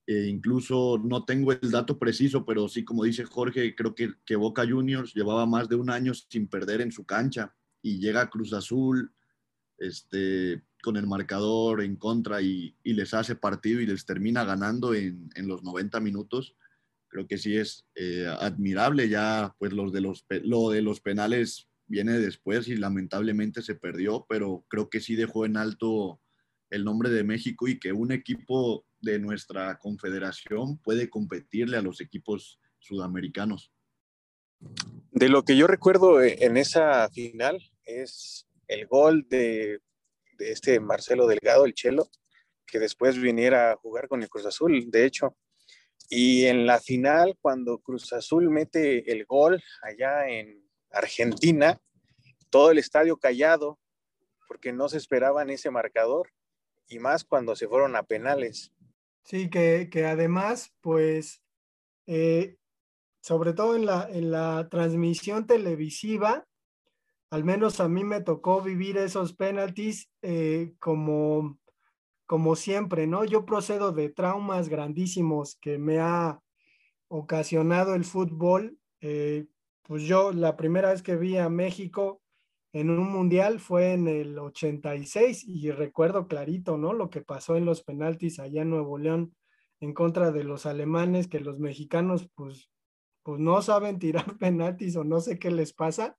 E 0.07 0.27
incluso 0.27 1.01
no 1.03 1.25
tengo 1.25 1.53
el 1.53 1.71
dato 1.71 1.99
preciso, 1.99 2.45
pero 2.45 2.69
sí, 2.69 2.85
como 2.85 3.05
dice 3.05 3.25
Jorge, 3.25 3.75
creo 3.75 3.95
que, 3.95 4.15
que 4.25 4.37
Boca 4.37 4.67
Juniors 4.69 5.15
llevaba 5.15 5.47
más 5.47 5.69
de 5.69 5.77
un 5.77 5.91
año 5.91 6.12
sin 6.15 6.49
perder 6.49 6.81
en 6.81 6.91
su 6.91 7.05
cancha 7.05 7.55
y 7.83 7.99
llega 7.99 8.31
Cruz 8.31 8.53
Azul 8.53 9.12
este, 9.79 10.62
con 10.83 10.97
el 10.97 11.07
marcador 11.07 11.83
en 11.83 11.97
contra 11.97 12.41
y, 12.41 12.77
les 12.85 13.15
hace 13.15 13.35
partido 13.35 13.81
y 13.81 13.87
les 13.87 14.07
termina 14.07 14.45
ganando 14.45 14.95
en, 14.95 15.31
los 15.37 15.62
90 15.62 16.01
minutos, 16.01 16.57
creo 17.09 17.27
que 17.27 17.38
sí 17.38 17.57
es 17.57 17.87
eh, 17.95 18.27
admirable. 18.41 19.09
Ya, 19.09 19.55
pues 19.59 19.73
los 19.73 19.93
de 19.93 20.01
los, 20.01 20.25
lo 20.45 20.71
de 20.71 20.83
los 20.83 21.01
penales 21.01 21.69
viene 21.87 22.19
después 22.19 22.69
y 22.69 22.77
lamentablemente 22.77 23.62
se 23.62 23.75
perdió, 23.75 24.25
pero 24.29 24.65
creo 24.69 24.88
que 24.88 25.01
sí 25.01 25.15
dejó 25.15 25.45
en 25.45 25.57
alto 25.57 26.21
el 26.71 26.85
nombre 26.85 27.11
de 27.11 27.25
México 27.25 27.69
y 27.69 27.79
que 27.79 27.93
un 27.93 28.12
equipo 28.12 28.87
de 29.03 29.19
nuestra 29.19 29.79
confederación 29.79 30.79
puede 30.79 31.11
competirle 31.11 31.77
a 31.77 31.83
los 31.83 32.01
equipos 32.01 32.59
sudamericanos. 32.79 33.73
De 35.11 35.29
lo 35.29 35.45
que 35.45 35.57
yo 35.57 35.67
recuerdo 35.67 36.23
eh, 36.23 36.38
en 36.41 36.57
esa 36.57 37.09
final 37.11 37.61
es 37.85 38.47
el 38.69 38.87
gol 38.87 39.27
de, 39.29 39.81
este 40.38 40.81
Marcelo 40.81 41.27
Delgado, 41.27 41.65
el 41.65 41.75
Chelo, 41.75 42.09
que 42.67 42.79
después 42.79 43.21
viniera 43.21 43.73
a 43.73 43.77
jugar 43.77 44.09
con 44.09 44.23
el 44.23 44.29
Cruz 44.29 44.47
Azul, 44.47 44.91
de 44.91 45.05
hecho. 45.05 45.37
Y 46.09 46.47
en 46.47 46.67
la 46.67 46.79
final, 46.81 47.37
cuando 47.41 47.79
Cruz 47.79 48.12
Azul 48.12 48.51
mete 48.51 49.11
el 49.11 49.25
gol 49.25 49.62
allá 49.83 50.29
en 50.29 50.65
Argentina, 50.91 51.81
todo 52.51 52.71
el 52.71 52.79
estadio 52.79 53.17
callado, 53.17 53.79
porque 54.47 54.73
no 54.73 54.88
se 54.88 54.99
esperaban 54.99 55.51
ese 55.51 55.71
marcador, 55.71 56.31
y 56.88 56.99
más 56.99 57.25
cuando 57.25 57.57
se 57.57 57.69
fueron 57.69 57.97
a 57.97 58.03
penales. 58.03 58.73
Sí, 59.24 59.48
que, 59.50 59.88
además, 60.06 60.74
pues, 60.80 61.42
eh, 62.06 62.56
sobre 63.22 63.52
todo 63.52 63.76
en 63.76 63.87
la, 63.87 64.08
en 64.11 64.30
la 64.30 64.68
transmisión 64.70 65.46
televisiva, 65.46 66.46
al 67.30 67.44
menos 67.44 67.80
a 67.80 67.88
mí 67.88 68.04
me 68.04 68.20
tocó 68.20 68.62
vivir 68.62 68.98
esos 68.98 69.35
penaltis 69.35 70.11
eh, 70.22 70.74
como, 70.80 71.58
como 72.26 72.56
siempre, 72.56 73.06
¿no? 73.06 73.24
Yo 73.24 73.46
procedo 73.46 73.92
de 73.92 74.11
traumas 74.11 74.68
grandísimos 74.68 75.56
que 75.56 75.78
me 75.78 76.00
ha 76.00 76.40
ocasionado 77.08 77.94
el 77.94 78.04
fútbol. 78.04 78.78
Eh, 79.00 79.46
pues 79.82 80.04
yo 80.04 80.32
la 80.32 80.56
primera 80.56 80.90
vez 80.92 81.02
que 81.02 81.16
vi 81.16 81.38
a 81.38 81.48
México 81.50 82.21
en 82.72 82.90
un 82.90 83.11
mundial 83.11 83.61
fue 83.61 83.92
en 83.92 84.08
el 84.08 84.38
86 84.38 85.44
y 85.46 85.70
recuerdo 85.70 86.26
clarito, 86.26 86.78
¿no? 86.78 86.92
Lo 86.92 87.11
que 87.11 87.20
pasó 87.20 87.56
en 87.56 87.64
los 87.64 87.82
penaltis 87.82 88.38
allá 88.38 88.62
en 88.62 88.70
Nuevo 88.70 88.98
León 88.98 89.35
en 89.80 89.92
contra 89.94 90.30
de 90.30 90.44
los 90.44 90.64
alemanes, 90.64 91.28
que 91.28 91.40
los 91.40 91.58
mexicanos 91.58 92.30
pues, 92.35 92.70
pues 93.22 93.40
no 93.40 93.61
saben 93.62 93.98
tirar 93.98 94.24
penaltis 94.38 94.96
o 94.96 95.04
no 95.04 95.20
sé 95.20 95.38
qué 95.38 95.50
les 95.50 95.72
pasa 95.72 96.16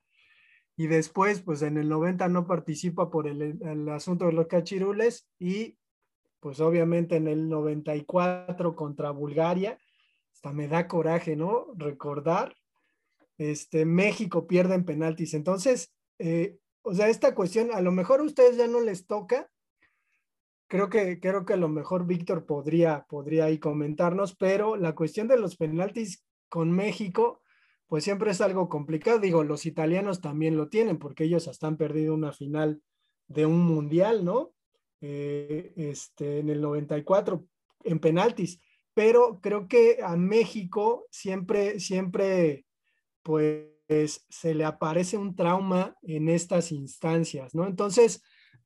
y 0.75 0.87
después, 0.87 1.41
pues 1.41 1.61
en 1.61 1.77
el 1.77 1.87
90 1.87 2.27
no 2.29 2.47
participa 2.47 3.09
por 3.11 3.27
el, 3.27 3.89
asunto 3.89 4.25
de 4.25 4.33
los 4.33 4.47
cachirules 4.47 5.27
y 5.37 5.77
pues 6.39 6.59
obviamente 6.59 7.15
en 7.15 7.27
el 7.27 7.47
94 7.47 8.75
contra 8.75 9.11
Bulgaria, 9.11 9.77
hasta 10.33 10.51
me 10.51 10.67
da 10.67 10.87
coraje, 10.87 11.35
¿no? 11.35 11.67
Recordar, 11.75 12.55
este, 13.37 13.85
México 13.85 14.45
pierde 14.45 14.75
en 14.75 14.83
penaltis. 14.83 15.35
Entonces, 15.35 15.93
eh, 16.25 16.57
o 16.83 16.93
sea, 16.93 17.09
esta 17.09 17.35
cuestión, 17.35 17.71
a 17.73 17.81
lo 17.81 17.91
mejor 17.91 18.21
a 18.21 18.23
ustedes 18.23 18.55
ya 18.55 18.65
no 18.65 18.79
les 18.79 19.07
toca, 19.07 19.51
creo 20.67 20.89
que, 20.89 21.19
creo 21.19 21.45
que 21.45 21.51
a 21.51 21.57
lo 21.57 21.67
mejor 21.67 22.07
Víctor 22.07 22.45
podría, 22.45 23.05
podría 23.09 23.45
ahí 23.45 23.59
comentarnos, 23.59 24.33
pero 24.33 24.77
la 24.77 24.95
cuestión 24.95 25.27
de 25.27 25.37
los 25.37 25.57
penaltis 25.57 26.25
con 26.47 26.71
México, 26.71 27.41
pues 27.87 28.05
siempre 28.05 28.31
es 28.31 28.39
algo 28.39 28.69
complicado. 28.69 29.19
Digo, 29.19 29.43
los 29.43 29.65
italianos 29.65 30.21
también 30.21 30.55
lo 30.55 30.69
tienen 30.69 30.97
porque 30.97 31.25
ellos 31.25 31.49
hasta 31.49 31.67
han 31.67 31.75
perdido 31.75 32.13
una 32.13 32.31
final 32.31 32.81
de 33.27 33.45
un 33.45 33.59
mundial, 33.59 34.23
¿no? 34.23 34.53
Eh, 35.01 35.73
este, 35.75 36.39
en 36.39 36.49
el 36.49 36.61
94 36.61 37.45
en 37.83 37.99
penaltis. 37.99 38.61
Pero 38.93 39.41
creo 39.41 39.67
que 39.67 39.99
a 40.01 40.15
México 40.15 41.05
siempre, 41.11 41.81
siempre, 41.81 42.65
pues 43.23 43.72
se 43.87 44.53
le 44.53 44.65
aparece 44.65 45.17
un 45.17 45.35
trauma 45.35 45.95
en 46.01 46.29
estas 46.29 46.71
instancias, 46.71 47.53
¿no? 47.53 47.67
Entonces, 47.67 48.23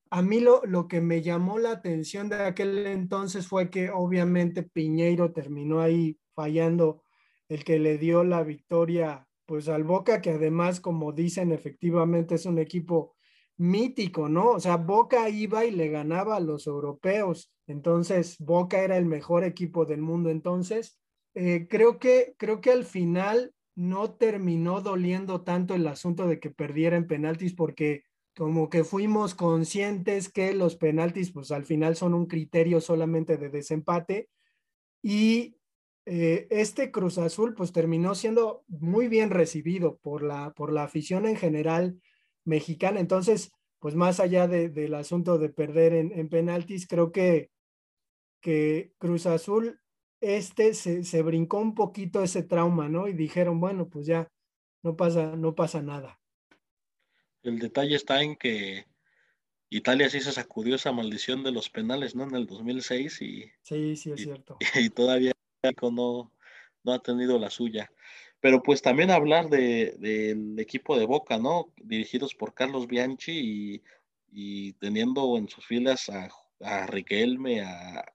a 0.09 0.21
mí 0.21 0.39
lo, 0.39 0.61
lo 0.65 0.87
que 0.87 1.01
me 1.01 1.21
llamó 1.21 1.59
la 1.59 1.71
atención 1.71 2.29
de 2.29 2.43
aquel 2.43 2.85
entonces 2.87 3.47
fue 3.47 3.69
que 3.69 3.89
obviamente 3.89 4.63
Piñeiro 4.63 5.33
terminó 5.33 5.81
ahí 5.81 6.17
fallando 6.33 7.03
el 7.49 7.63
que 7.63 7.79
le 7.79 7.97
dio 7.97 8.23
la 8.23 8.43
victoria 8.43 9.27
pues 9.45 9.69
al 9.69 9.85
Boca, 9.85 10.21
que 10.21 10.31
además, 10.31 10.81
como 10.81 11.13
dicen, 11.13 11.53
efectivamente 11.53 12.35
es 12.35 12.45
un 12.45 12.59
equipo 12.59 13.15
mítico, 13.55 14.27
¿no? 14.29 14.51
O 14.51 14.59
sea, 14.59 14.75
Boca 14.75 15.29
iba 15.29 15.65
y 15.65 15.71
le 15.71 15.87
ganaba 15.87 16.35
a 16.35 16.41
los 16.41 16.67
europeos, 16.67 17.51
entonces 17.65 18.37
Boca 18.39 18.81
era 18.81 18.97
el 18.97 19.05
mejor 19.05 19.43
equipo 19.45 19.85
del 19.85 20.01
mundo 20.01 20.29
entonces. 20.29 20.99
Eh, 21.33 21.67
creo, 21.69 21.97
que, 21.97 22.35
creo 22.37 22.61
que 22.61 22.71
al 22.71 22.83
final 22.83 23.53
no 23.77 24.09
terminó 24.15 24.81
doliendo 24.81 25.41
tanto 25.41 25.75
el 25.75 25.85
asunto 25.85 26.27
de 26.27 26.39
que 26.39 26.49
perdiera 26.49 26.97
en 26.97 27.05
penaltis 27.05 27.53
porque 27.53 28.05
como 28.35 28.71
que 28.71 28.83
fuimos 28.83 29.35
conscientes 29.35 30.29
que 30.29 30.55
los 30.55 30.75
penaltis 30.75 31.31
pues 31.31 31.51
al 31.51 31.63
final 31.63 31.95
son 31.95 32.15
un 32.15 32.25
criterio 32.25 32.81
solamente 32.81 33.37
de 33.37 33.49
desempate 33.49 34.29
y 35.03 35.57
eh, 36.07 36.47
este 36.49 36.89
Cruz 36.89 37.19
Azul 37.19 37.53
pues 37.53 37.71
terminó 37.71 38.15
siendo 38.15 38.63
muy 38.67 39.07
bien 39.09 39.29
recibido 39.29 39.97
por 39.97 40.23
la, 40.23 40.53
por 40.53 40.73
la 40.73 40.83
afición 40.83 41.27
en 41.27 41.35
general 41.35 42.01
mexicana. 42.45 42.99
Entonces, 42.99 43.51
pues 43.77 43.93
más 43.93 44.19
allá 44.19 44.47
del 44.47 44.93
asunto 44.95 45.37
de 45.37 45.49
perder 45.49 45.93
en, 45.93 46.29
penaltis, 46.29 46.87
creo 46.87 47.11
que, 47.11 47.51
que 48.41 48.93
Cruz 48.97 49.27
Azul 49.27 49.79
este 50.21 50.73
se, 50.73 51.03
se, 51.03 51.21
brincó 51.21 51.59
un 51.59 51.75
poquito 51.75 52.23
ese 52.23 52.43
trauma, 52.43 52.89
¿no? 52.89 53.07
Y 53.07 53.13
dijeron, 53.13 53.59
bueno, 53.59 53.87
pues 53.87 54.07
ya 54.07 54.27
no 54.83 54.95
pasa, 54.95 55.35
no 55.35 55.55
pasa 55.55 55.81
nada. 55.81 56.19
El 57.43 57.59
detalle 57.59 57.95
está 57.95 58.21
en 58.21 58.35
que 58.35 58.85
Italia 59.69 60.09
sí 60.09 60.21
se 60.21 60.31
sacudió 60.31 60.75
esa 60.75 60.91
maldición 60.91 61.43
de 61.43 61.51
los 61.51 61.69
penales, 61.69 62.15
¿no? 62.15 62.23
En 62.23 62.35
el 62.35 62.47
2006 62.47 63.21
y... 63.21 63.51
Sí, 63.61 63.95
sí, 63.95 64.11
es 64.11 64.21
cierto. 64.21 64.57
Y 64.75 64.89
todavía 64.89 65.33
no, 65.91 66.31
no 66.83 66.93
ha 66.93 66.99
tenido 66.99 67.37
la 67.37 67.49
suya. 67.49 67.91
Pero 68.39 68.61
pues 68.61 68.81
también 68.81 69.11
hablar 69.11 69.49
del 69.49 69.99
de, 69.99 70.61
equipo 70.61 70.97
de 70.97 71.05
Boca, 71.05 71.37
¿no? 71.37 71.73
Dirigidos 71.77 72.35
por 72.35 72.53
Carlos 72.53 72.87
Bianchi 72.87 73.81
y, 74.29 74.73
teniendo 74.73 75.37
en 75.37 75.49
sus 75.49 75.65
filas 75.65 76.09
a, 76.09 76.29
a 76.61 76.85
Riquelme, 76.85 77.61
a, 77.61 78.05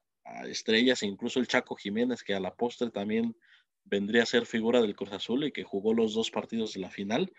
Estrellas 0.47 1.03
e 1.03 1.07
incluso 1.07 1.41
el 1.41 1.47
Chaco 1.47 1.77
Jiménez, 1.77 2.23
que 2.23 2.35
a 2.35 2.41
la 2.41 2.55
postre 2.55 2.91
también 2.91 3.37
vendría 3.85 4.23
a 4.23 4.27
ser 4.27 4.47
figura 4.47 4.81
del 4.81 4.97
Cruz 4.97 5.13
Azul 5.13 5.45
y 5.45 5.53
que 5.53 5.65
jugó 5.65 5.95
los 5.95 6.15
dos 6.15 6.31
partidos 6.31 6.75
de 6.75 6.81
la 6.81 6.91
final. 6.91 7.33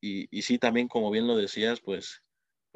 Y, 0.00 0.28
y 0.36 0.42
sí, 0.42 0.58
también 0.58 0.88
como 0.88 1.10
bien 1.10 1.26
lo 1.26 1.36
decías, 1.36 1.80
pues, 1.80 2.22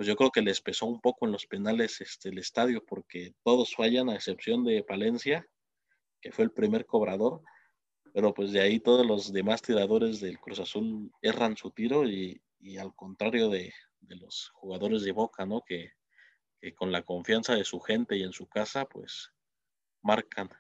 pues 0.01 0.09
yo 0.09 0.17
creo 0.17 0.31
que 0.31 0.41
les 0.41 0.63
pesó 0.63 0.87
un 0.87 1.01
poco 1.01 1.27
en 1.27 1.33
los 1.33 1.47
penales 1.47 2.01
este, 2.01 2.31
el 2.31 2.39
estadio, 2.39 2.83
porque 2.87 3.35
todos 3.45 3.75
fallan 3.75 4.09
a 4.09 4.15
excepción 4.15 4.65
de 4.65 4.83
Palencia, 4.83 5.47
que 6.23 6.33
fue 6.33 6.45
el 6.45 6.53
primer 6.53 6.87
cobrador, 6.87 7.43
pero 8.15 8.33
pues 8.33 8.53
de 8.53 8.61
ahí 8.61 8.81
todos 8.81 9.07
los 9.07 9.31
demás 9.31 9.61
tiradores 9.61 10.21
del 10.21 10.39
Cruz 10.39 10.59
Azul 10.61 11.13
erran 11.21 11.57
su 11.57 11.71
tiro 11.71 12.09
y, 12.09 12.41
al 12.79 12.95
contrario 12.95 13.51
de, 13.51 13.75
los 14.01 14.51
jugadores 14.55 15.03
de 15.03 15.13
Boca, 15.13 15.45
¿no? 15.45 15.63
Que, 15.67 15.93
con 16.77 16.93
la 16.93 17.03
confianza 17.03 17.55
de 17.55 17.65
su 17.65 17.81
gente 17.81 18.17
y 18.17 18.23
en 18.23 18.33
su 18.33 18.47
casa, 18.49 18.85
pues 18.85 19.33
marcan. 20.03 20.51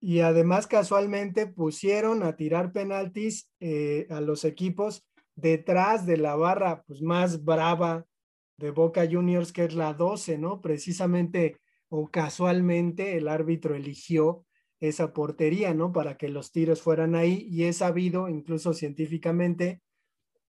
Y 0.00 0.20
además 0.20 0.66
casualmente 0.66 1.46
pusieron 1.46 2.22
a 2.22 2.36
tirar 2.36 2.72
penaltis 2.72 3.50
eh, 3.60 4.06
a 4.10 4.20
los 4.20 4.44
equipos 4.44 5.04
detrás 5.34 6.06
de 6.06 6.16
la 6.16 6.36
barra 6.36 6.82
pues 6.86 7.02
más 7.02 7.44
brava 7.44 8.06
de 8.56 8.70
Boca 8.70 9.08
Juniors, 9.10 9.52
que 9.52 9.64
es 9.64 9.74
la 9.74 9.94
12, 9.94 10.38
¿no? 10.38 10.60
Precisamente 10.60 11.60
o 11.88 12.10
casualmente 12.10 13.16
el 13.16 13.28
árbitro 13.28 13.74
eligió 13.74 14.44
esa 14.80 15.12
portería, 15.12 15.74
¿no? 15.74 15.92
Para 15.92 16.16
que 16.16 16.28
los 16.28 16.52
tiros 16.52 16.82
fueran 16.82 17.14
ahí 17.14 17.46
y 17.50 17.64
es 17.64 17.78
sabido, 17.78 18.28
incluso 18.28 18.74
científicamente, 18.74 19.80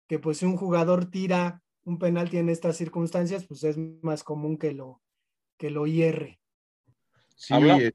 que 0.08 0.20
pues 0.20 0.40
si 0.40 0.46
un 0.46 0.58
jugador 0.58 1.10
tira 1.10 1.62
un 1.88 1.98
penalti 1.98 2.38
en 2.38 2.50
estas 2.50 2.76
circunstancias, 2.76 3.46
pues 3.46 3.64
es 3.64 3.78
más 4.02 4.22
común 4.22 4.58
que 4.58 4.74
lo, 4.74 5.02
que 5.58 5.72
lo 5.72 5.88
hierre. 5.88 6.42
Sí, 7.38 7.54
eh, 7.54 7.94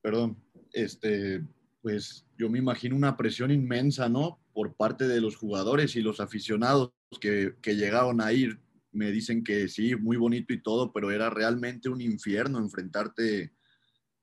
perdón, 0.00 0.42
este, 0.72 1.46
pues 1.82 2.26
yo 2.38 2.48
me 2.48 2.58
imagino 2.58 2.96
una 2.96 3.18
presión 3.18 3.50
inmensa, 3.50 4.08
¿no? 4.08 4.40
Por 4.54 4.76
parte 4.76 5.06
de 5.06 5.20
los 5.20 5.36
jugadores 5.36 5.94
y 5.94 6.00
los 6.00 6.20
aficionados 6.20 6.92
que, 7.20 7.54
que 7.60 7.76
llegaron 7.76 8.22
a 8.22 8.32
ir. 8.32 8.62
Me 8.92 9.10
dicen 9.10 9.44
que 9.44 9.68
sí, 9.68 9.94
muy 9.94 10.16
bonito 10.16 10.54
y 10.54 10.62
todo, 10.62 10.90
pero 10.92 11.10
era 11.10 11.28
realmente 11.28 11.90
un 11.90 12.00
infierno 12.00 12.58
enfrentarte 12.60 13.52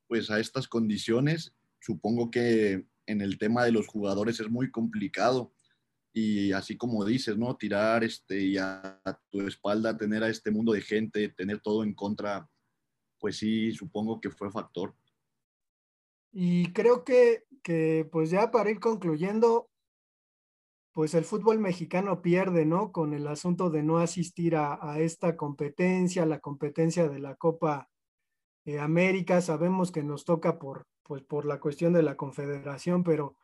pues 0.07 0.31
a 0.31 0.39
estas 0.39 0.67
condiciones. 0.67 1.53
Supongo 1.79 2.31
que 2.31 2.87
en 3.05 3.21
el 3.21 3.37
tema 3.37 3.63
de 3.65 3.71
los 3.71 3.87
jugadores 3.87 4.39
es 4.39 4.49
muy 4.49 4.71
complicado 4.71 5.53
y 6.13 6.51
así 6.51 6.75
como 6.77 7.05
dices, 7.05 7.37
¿no? 7.37 7.55
Tirar 7.55 8.03
este, 8.03 8.39
y 8.41 8.57
a, 8.57 8.99
tu 9.29 9.41
espalda 9.41 9.97
tener 9.97 10.23
a 10.23 10.29
este 10.29 10.51
mundo 10.51 10.73
de 10.73 10.81
gente, 10.81 11.29
tener 11.29 11.59
todo 11.61 11.83
en 11.83 11.93
contra, 11.93 12.47
pues 13.19 13.37
sí, 13.37 13.71
supongo 13.71 14.19
que 14.19 14.29
fue 14.29 14.51
factor. 14.51 14.95
Y 16.31 16.71
creo 16.73 17.03
que, 17.03 17.43
que 17.63 18.07
pues 18.11 18.29
ya 18.29 18.51
para 18.51 18.71
ir 18.71 18.79
concluyendo, 18.79 19.69
pues 20.91 21.13
el 21.13 21.23
fútbol 21.23 21.59
mexicano 21.59 22.21
pierde, 22.21 22.65
¿no? 22.65 22.91
Con 22.91 23.13
el 23.13 23.27
asunto 23.27 23.69
de 23.69 23.83
no 23.83 23.99
asistir 23.99 24.55
a, 24.55 24.99
esta 24.99 25.37
competencia, 25.37 26.25
la 26.25 26.39
competencia 26.39 27.07
de 27.07 27.19
la 27.19 27.35
Copa 27.35 27.89
eh, 28.65 28.79
América, 28.79 29.41
sabemos 29.41 29.91
que 29.91 30.03
nos 30.03 30.25
toca 30.25 30.59
por, 30.59 30.87
pues, 31.03 31.23
por 31.23 31.45
la 31.45 31.59
cuestión 31.59 31.93
de 31.93 32.03
la 32.03 32.17
confederación, 32.17 33.03
pero 33.03 33.37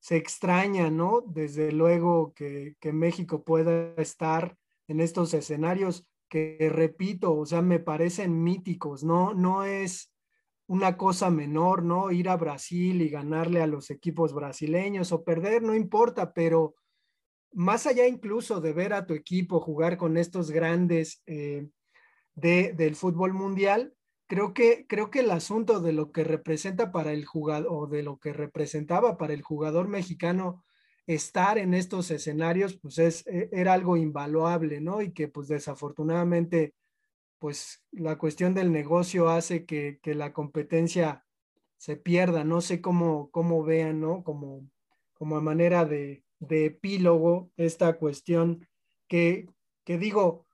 se 0.00 0.16
extraña, 0.16 0.90
¿no? 0.90 1.22
Desde 1.26 1.72
luego 1.72 2.32
que, 2.34 2.74
que 2.80 2.92
México 2.92 3.44
pueda 3.44 3.94
estar 3.96 4.56
en 4.88 5.00
estos 5.00 5.32
escenarios 5.34 6.08
que, 6.28 6.70
repito, 6.72 7.36
o 7.36 7.44
sea, 7.44 7.60
me 7.60 7.78
parecen 7.78 8.42
míticos, 8.42 9.04
¿no? 9.04 9.34
No 9.34 9.64
es 9.64 10.12
una 10.66 10.96
cosa 10.96 11.30
menor, 11.30 11.82
¿no? 11.82 12.10
Ir 12.12 12.28
a 12.28 12.36
Brasil 12.36 13.02
y 13.02 13.10
ganarle 13.10 13.60
a 13.60 13.66
los 13.66 13.90
equipos 13.90 14.32
brasileños 14.32 15.12
o 15.12 15.24
perder, 15.24 15.62
no 15.62 15.74
importa, 15.74 16.32
pero 16.32 16.76
más 17.52 17.86
allá 17.86 18.06
incluso 18.06 18.60
de 18.60 18.72
ver 18.72 18.92
a 18.92 19.04
tu 19.06 19.14
equipo 19.14 19.60
jugar 19.60 19.96
con 19.96 20.16
estos 20.16 20.52
grandes 20.52 21.22
eh, 21.26 21.68
de, 22.34 22.72
del 22.72 22.94
fútbol 22.94 23.32
mundial, 23.34 23.92
creo 24.30 24.54
que, 24.54 24.86
creo 24.86 25.10
que 25.10 25.20
el 25.20 25.32
asunto 25.32 25.80
de 25.80 25.92
lo 25.92 26.12
que 26.12 26.22
representa 26.22 26.92
para 26.92 27.12
el 27.12 27.26
jugador 27.26 27.66
o 27.68 27.88
de 27.88 28.04
lo 28.04 28.20
que 28.20 28.32
representaba 28.32 29.18
para 29.18 29.34
el 29.34 29.42
jugador 29.42 29.88
mexicano 29.88 30.62
estar 31.08 31.58
en 31.58 31.74
estos 31.74 32.12
escenarios, 32.12 32.78
pues 32.80 32.98
es, 32.98 33.26
e, 33.26 33.48
era 33.50 33.72
algo 33.72 33.96
invaluable, 33.96 34.80
¿no? 34.80 35.02
Y 35.02 35.10
que 35.10 35.26
pues 35.26 35.48
desafortunadamente, 35.48 36.74
pues 37.40 37.82
la 37.90 38.18
cuestión 38.18 38.54
del 38.54 38.70
negocio 38.70 39.30
hace 39.30 39.66
que, 39.66 39.98
que 40.00 40.14
la 40.14 40.32
competencia 40.32 41.24
se 41.76 41.96
pierda. 41.96 42.44
No 42.44 42.60
sé 42.60 42.80
cómo, 42.80 43.32
cómo 43.32 43.64
vean, 43.64 44.00
¿no? 44.00 44.22
Como, 44.22 44.70
como 45.14 45.38
a 45.38 45.40
manera 45.40 45.84
de, 45.84 46.22
de 46.38 46.66
epílogo 46.66 47.50
esta 47.56 47.98
cuestión 47.98 48.68
que, 49.08 49.48
que 49.84 49.98
digo, 49.98 50.46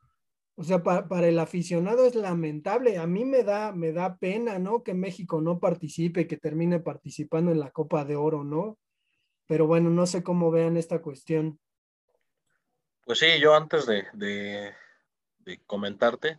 o 0.57 0.65
sea, 0.65 0.83
para, 0.83 1.29
el 1.29 1.39
aficionado 1.39 2.07
es 2.07 2.15
lamentable. 2.15 2.97
A 2.97 3.07
mí 3.07 3.27
me 3.27 3.43
da, 3.45 3.73
me 3.73 3.93
da 3.93 4.17
pena, 4.17 4.59
¿no? 4.59 4.83
Que 4.83 4.95
México 4.95 5.43
no 5.43 5.61
participe, 5.61 6.27
que 6.27 6.39
termine 6.39 6.81
participando 6.81 7.53
en 7.53 7.61
la 7.61 7.71
Copa 7.71 8.07
de 8.07 8.17
Oro, 8.17 8.43
¿no? 8.43 8.79
Pero 9.47 9.67
bueno, 9.67 9.91
no 9.91 10.07
sé 10.07 10.23
cómo 10.23 10.51
vean 10.51 10.79
esta 10.79 11.03
cuestión. 11.03 11.61
Pues 13.05 13.19
sí, 13.19 13.39
yo 13.39 13.55
antes 13.55 13.87
de, 13.87 14.07
de 14.15 15.61
comentarte, 15.67 16.39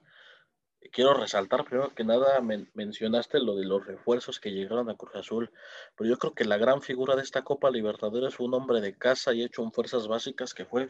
quiero 0.92 1.13
resaltar 1.13 1.66
primero 1.66 1.94
que 1.94 2.04
nada, 2.04 2.42
mencionaste 2.74 3.40
lo 3.40 3.56
de 3.56 3.66
los 3.66 3.86
refuerzos 3.86 4.40
que 4.40 4.52
llegaron 4.52 4.90
a 4.90 4.96
Cruz 4.96 5.16
Azul, 5.16 5.52
pero 5.96 6.10
yo 6.10 6.18
creo 6.18 6.34
que 6.34 6.46
la 6.46 6.58
gran 6.58 6.82
figura 6.82 7.16
de 7.16 7.22
esta 7.22 7.44
Copa 7.44 7.70
Libertadores 7.70 8.36
fue 8.36 8.46
un 8.48 8.54
hombre 8.54 8.82
de 8.82 8.98
casa 8.98 9.34
y 9.34 9.44
hecho 9.44 9.63
en 9.63 9.72
fuerzas 9.72 10.08
básicas 10.08 10.54
que 10.54 10.66
fue 10.66 10.90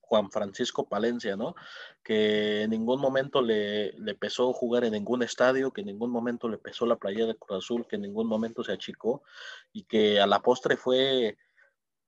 Juan 0.00 0.30
Francisco 0.30 0.88
Palencia, 0.88 1.36
¿no? 1.36 1.54
Que 2.02 2.62
en 2.62 2.70
ningún 2.70 3.00
momento 3.00 3.42
le, 3.42 3.92
le 3.92 4.14
pesó 4.14 4.52
jugar 4.52 4.84
en 4.84 4.92
ningún 4.92 5.22
estadio, 5.22 5.72
que 5.72 5.82
en 5.82 5.88
ningún 5.88 6.10
momento 6.10 6.48
le 6.48 6.58
pesó 6.58 6.86
la 6.86 6.96
playa 6.96 7.26
de 7.26 7.36
Cruz 7.36 7.64
Azul, 7.64 7.86
que 7.86 7.96
en 7.96 8.02
ningún 8.02 8.26
momento 8.26 8.64
se 8.64 8.72
achicó 8.72 9.22
y 9.72 9.84
que 9.84 10.20
a 10.20 10.26
la 10.26 10.40
postre 10.40 10.76
fue 10.76 11.36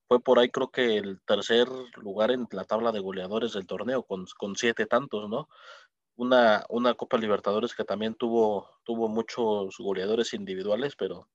fue 0.07 0.21
por 0.21 0.39
ahí 0.39 0.49
creo 0.49 0.71
que 0.71 0.97
el 0.97 1.19
tercer 1.25 1.67
lugar 1.97 2.31
en 2.31 2.47
la 2.51 2.63
tabla 2.63 2.93
de 2.93 3.01
goleadores 3.01 3.51
del 3.51 3.67
torneo, 3.67 4.03
con, 4.03 4.25
con 4.37 4.55
siete 4.55 4.85
tantos, 4.85 5.29
¿no? 5.29 5.49
Una, 6.17 6.65
una 6.69 6.95
Copa 6.95 7.17
Libertadores 7.17 7.73
que 7.73 7.83
también 7.83 8.15
tuvo, 8.15 8.69
tuvo 8.83 9.07
muchos 9.07 9.77
goleadores 9.77 10.33
individuales, 10.33 10.95
pero 10.97 11.29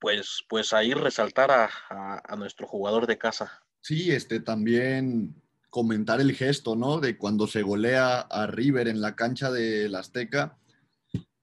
pues, 0.00 0.44
pues 0.48 0.72
ahí 0.72 0.92
resaltar 0.92 1.50
a, 1.50 2.36
nuestro 2.36 2.66
jugador 2.66 3.06
de 3.06 3.16
casa. 3.16 3.62
Sí, 3.80 4.10
este 4.10 4.40
también 4.40 5.34
comentar 5.70 6.20
el 6.20 6.34
gesto, 6.34 6.76
¿no? 6.76 7.00
De 7.00 7.16
cuando 7.16 7.46
se 7.46 7.62
golea 7.62 8.20
a 8.20 8.46
River 8.46 8.88
en 8.88 9.00
la 9.00 9.16
cancha 9.16 9.50
del 9.50 9.94
Azteca, 9.94 10.58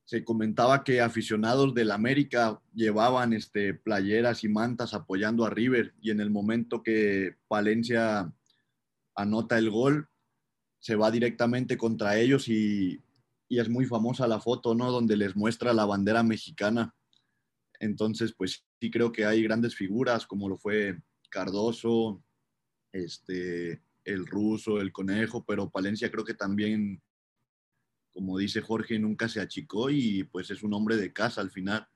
se 0.04 0.24
comentaba 0.24 0.84
que 0.84 1.02
aficionados 1.02 1.74
del 1.74 1.92
América 1.92 2.62
llevaban 2.74 3.34
este, 3.34 3.74
playeras 3.74 4.44
y 4.44 4.50
mantas 4.50 4.94
apoyando 4.94 5.46
a 5.46 5.50
River 5.50 5.94
y 6.02 6.12
en 6.12 6.20
el 6.20 6.30
momento 6.30 6.84
que 6.84 7.38
Palencia 7.48 8.32
anota 9.16 9.58
el 9.58 9.70
gol, 9.70 10.11
se 10.82 10.96
va 10.96 11.10
directamente 11.12 11.78
contra 11.78 12.18
ellos 12.18 12.50
y, 12.50 13.00
y 13.48 13.60
es 13.60 13.70
muy 13.70 13.86
famosa 13.86 14.28
la 14.28 14.42
foto, 14.42 14.76
¿no? 14.76 14.92
Donde 14.92 15.16
les 15.16 15.36
muestra 15.36 15.74
la 15.74 15.86
bandera 15.86 16.24
mexicana. 16.24 16.94
Entonces, 17.80 18.34
pues 18.34 18.66
sí 18.80 18.92
creo 18.92 19.12
que 19.12 19.26
hay 19.26 19.44
grandes 19.44 19.76
figuras 19.76 20.26
como 20.26 20.50
lo 20.50 20.58
fue 20.58 21.00
Cardoso, 21.30 22.24
este, 22.92 23.82
el 24.04 24.26
ruso, 24.26 24.82
el 24.82 24.92
conejo, 24.92 25.46
pero 25.46 25.70
Palencia 25.70 26.12
creo 26.12 26.26
que 26.26 26.34
también, 26.34 27.02
como 28.12 28.38
dice 28.38 28.62
Jorge, 28.62 29.00
nunca 29.00 29.30
se 29.30 29.40
achicó 29.40 29.90
y 29.90 30.24
pues 30.26 30.52
es 30.52 30.64
un 30.64 30.74
hombre 30.74 30.98
de 30.98 31.14
casa 31.14 31.42
al 31.42 31.52
final. 31.52 31.88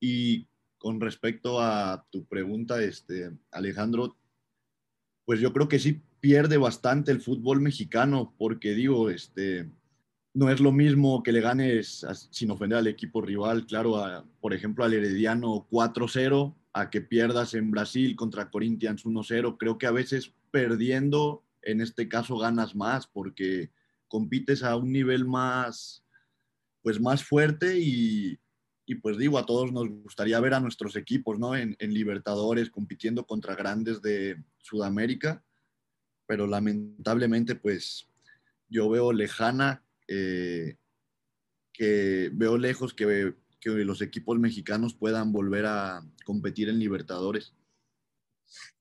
Y 0.00 0.48
con 0.78 1.00
respecto 1.00 1.60
a 1.60 2.06
tu 2.10 2.24
pregunta, 2.26 2.82
este, 2.82 3.30
Alejandro, 3.50 4.16
pues 5.30 5.38
yo 5.38 5.52
creo 5.52 5.68
que 5.68 5.78
sí 5.78 6.02
pierde 6.18 6.56
bastante 6.56 7.12
el 7.12 7.20
fútbol 7.20 7.60
mexicano, 7.60 8.34
porque 8.36 8.74
digo, 8.74 9.10
este, 9.10 9.70
no 10.34 10.50
es 10.50 10.58
lo 10.58 10.72
mismo 10.72 11.22
que 11.22 11.30
le 11.30 11.40
ganes, 11.40 12.04
sin 12.32 12.50
ofender 12.50 12.78
al 12.78 12.88
equipo 12.88 13.22
rival, 13.22 13.64
claro, 13.64 14.26
por 14.40 14.54
ejemplo, 14.54 14.84
al 14.84 14.92
Herediano 14.92 15.68
4-0, 15.70 16.56
a 16.72 16.90
que 16.90 17.00
pierdas 17.00 17.54
en 17.54 17.70
Brasil 17.70 18.16
contra 18.16 18.50
Corinthians 18.50 19.04
1-0. 19.04 19.56
Creo 19.56 19.78
que 19.78 19.86
a 19.86 19.92
veces 19.92 20.34
perdiendo, 20.50 21.44
en 21.62 21.80
este 21.80 22.08
caso 22.08 22.36
ganas 22.36 22.74
más, 22.74 23.06
porque 23.06 23.70
compites 24.08 24.64
a 24.64 24.74
un 24.74 24.90
nivel 24.90 25.26
más, 25.26 26.04
pues 26.82 27.00
más 27.00 27.22
fuerte 27.22 27.78
y, 27.78 28.40
pues 29.00 29.16
digo, 29.16 29.38
a 29.38 29.46
todos 29.46 29.70
nos 29.70 29.88
gustaría 29.88 30.40
ver 30.40 30.54
a 30.54 30.60
nuestros 30.60 30.96
equipos, 30.96 31.38
¿no? 31.38 31.54
En, 31.54 31.76
en 31.78 31.94
Libertadores, 31.94 32.68
compitiendo 32.68 33.24
contra 33.24 33.54
grandes 33.54 34.02
de 34.02 34.36
Sudamérica, 34.62 35.44
pero 36.26 36.46
lamentablemente, 36.46 37.54
pues 37.54 38.08
yo 38.68 38.88
veo 38.88 39.12
lejana 39.12 39.84
eh, 40.06 40.76
que 41.72 42.30
veo 42.32 42.56
lejos 42.56 42.94
que, 42.94 43.34
que, 43.60 43.70
los 43.70 44.00
equipos 44.00 44.38
mexicanos 44.38 44.94
puedan 44.94 45.32
volver 45.32 45.66
a 45.66 46.02
competir 46.24 46.68
en 46.68 46.78
Libertadores. 46.78 47.54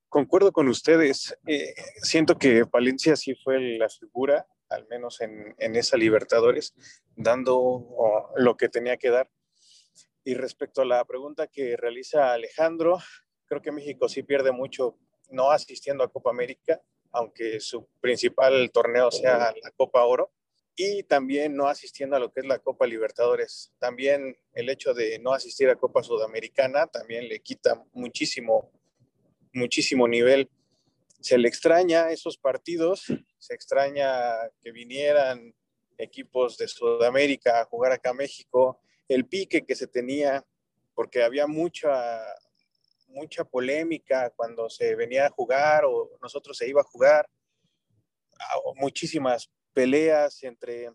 Concuerdo 0.10 0.52
con 0.52 0.68
ustedes. 0.68 1.36
Eh, 1.48 1.74
siento 2.02 2.38
que 2.38 2.64
Valencia 2.64 3.16
sí 3.16 3.36
fue 3.36 3.78
la 3.78 3.90
figura, 3.90 4.48
al 4.70 4.88
menos 4.88 5.22
en, 5.22 5.56
en 5.58 5.76
esa 5.76 5.98
Libertadores, 5.98 6.74
dando 7.16 8.30
lo 8.36 8.58
que 8.58 8.70
tenía 8.70 8.98
que 8.98 9.10
dar. 9.10 9.30
Y 10.24 10.34
respecto 10.34 10.82
a 10.82 10.86
la 10.86 11.04
pregunta 11.06 11.48
que 11.48 11.78
realiza 11.78 12.34
Alejandro, 12.34 13.00
creo 13.46 13.62
que 13.62 13.72
México 13.72 14.08
sí 14.10 14.24
pierde 14.24 14.52
mucho 14.52 14.98
no 15.30 15.52
asistiendo 15.52 16.04
a 16.04 16.12
Copa 16.12 16.30
América, 16.30 16.82
aunque 17.12 17.60
su 17.60 17.88
principal 18.00 18.70
torneo 18.72 19.12
sea 19.12 19.54
la 19.62 19.72
Copa 19.72 20.04
Oro 20.06 20.32
y 20.76 21.04
también 21.04 21.56
no 21.56 21.68
asistiendo 21.68 22.16
a 22.16 22.20
lo 22.20 22.32
que 22.32 22.40
es 22.40 22.46
la 22.46 22.60
Copa 22.60 22.88
Libertadores. 22.88 23.74
También 23.80 24.38
el 24.54 24.70
hecho 24.70 24.94
de 24.94 25.20
no 25.20 25.34
asistir 25.34 25.70
a 25.70 25.76
Copa 25.76 26.04
Sudamericana 26.04 26.88
también 26.88 27.28
le 27.28 27.42
quita 27.42 27.84
muchísimo, 27.92 28.72
muchísimo 29.52 30.08
nivel. 30.08 30.50
Se 31.20 31.38
le 31.38 31.50
extraña 31.50 32.12
esos 32.12 32.38
partidos, 32.38 33.08
se 33.38 33.54
extraña 33.54 34.36
que 34.62 34.72
vinieran 34.72 35.54
equipos 35.98 36.58
de 36.58 36.68
Sudamérica 36.68 37.60
a 37.60 37.66
jugar 37.66 37.92
acá 37.92 38.12
a 38.12 38.14
México, 38.14 38.80
el 39.10 39.26
pique 39.26 39.66
que 39.66 39.76
se 39.76 39.88
tenía, 39.88 40.46
porque 40.96 41.24
había 41.24 41.46
mucha, 41.46 42.22
mucha 43.10 43.44
polémica 43.44 44.32
cuando 44.36 44.70
se 44.70 44.96
venía 44.96 45.28
a 45.28 45.30
jugar 45.30 45.84
o 45.86 46.12
nosotros 46.22 46.58
se 46.58 46.68
iba 46.70 46.82
a 46.82 46.86
jugar, 46.86 47.28
muchísimas 48.76 49.50
peleas 49.74 50.44
entre 50.44 50.92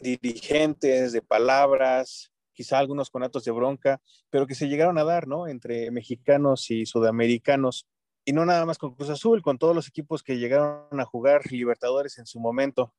dirigentes, 0.00 1.12
de 1.12 1.22
palabras, 1.22 2.32
quizá 2.52 2.78
algunos 2.78 3.10
conatos 3.10 3.44
de 3.44 3.52
bronca, 3.52 4.00
pero 4.30 4.46
que 4.46 4.54
se 4.54 4.68
llegaron 4.68 4.98
a 4.98 5.04
dar, 5.04 5.26
¿no? 5.26 5.46
Entre 5.46 5.90
mexicanos 5.90 6.70
y 6.70 6.86
sudamericanos. 6.86 7.86
Y 8.24 8.32
no 8.32 8.44
nada 8.44 8.66
más 8.66 8.78
con 8.78 8.94
Cruz 8.94 9.10
Azul, 9.10 9.42
con 9.42 9.58
todos 9.58 9.74
los 9.74 9.88
equipos 9.88 10.22
que 10.22 10.38
llegaron 10.38 11.00
a 11.00 11.04
jugar 11.04 11.50
Libertadores 11.50 12.18
en 12.18 12.26
su 12.26 12.40
momento. 12.40 12.94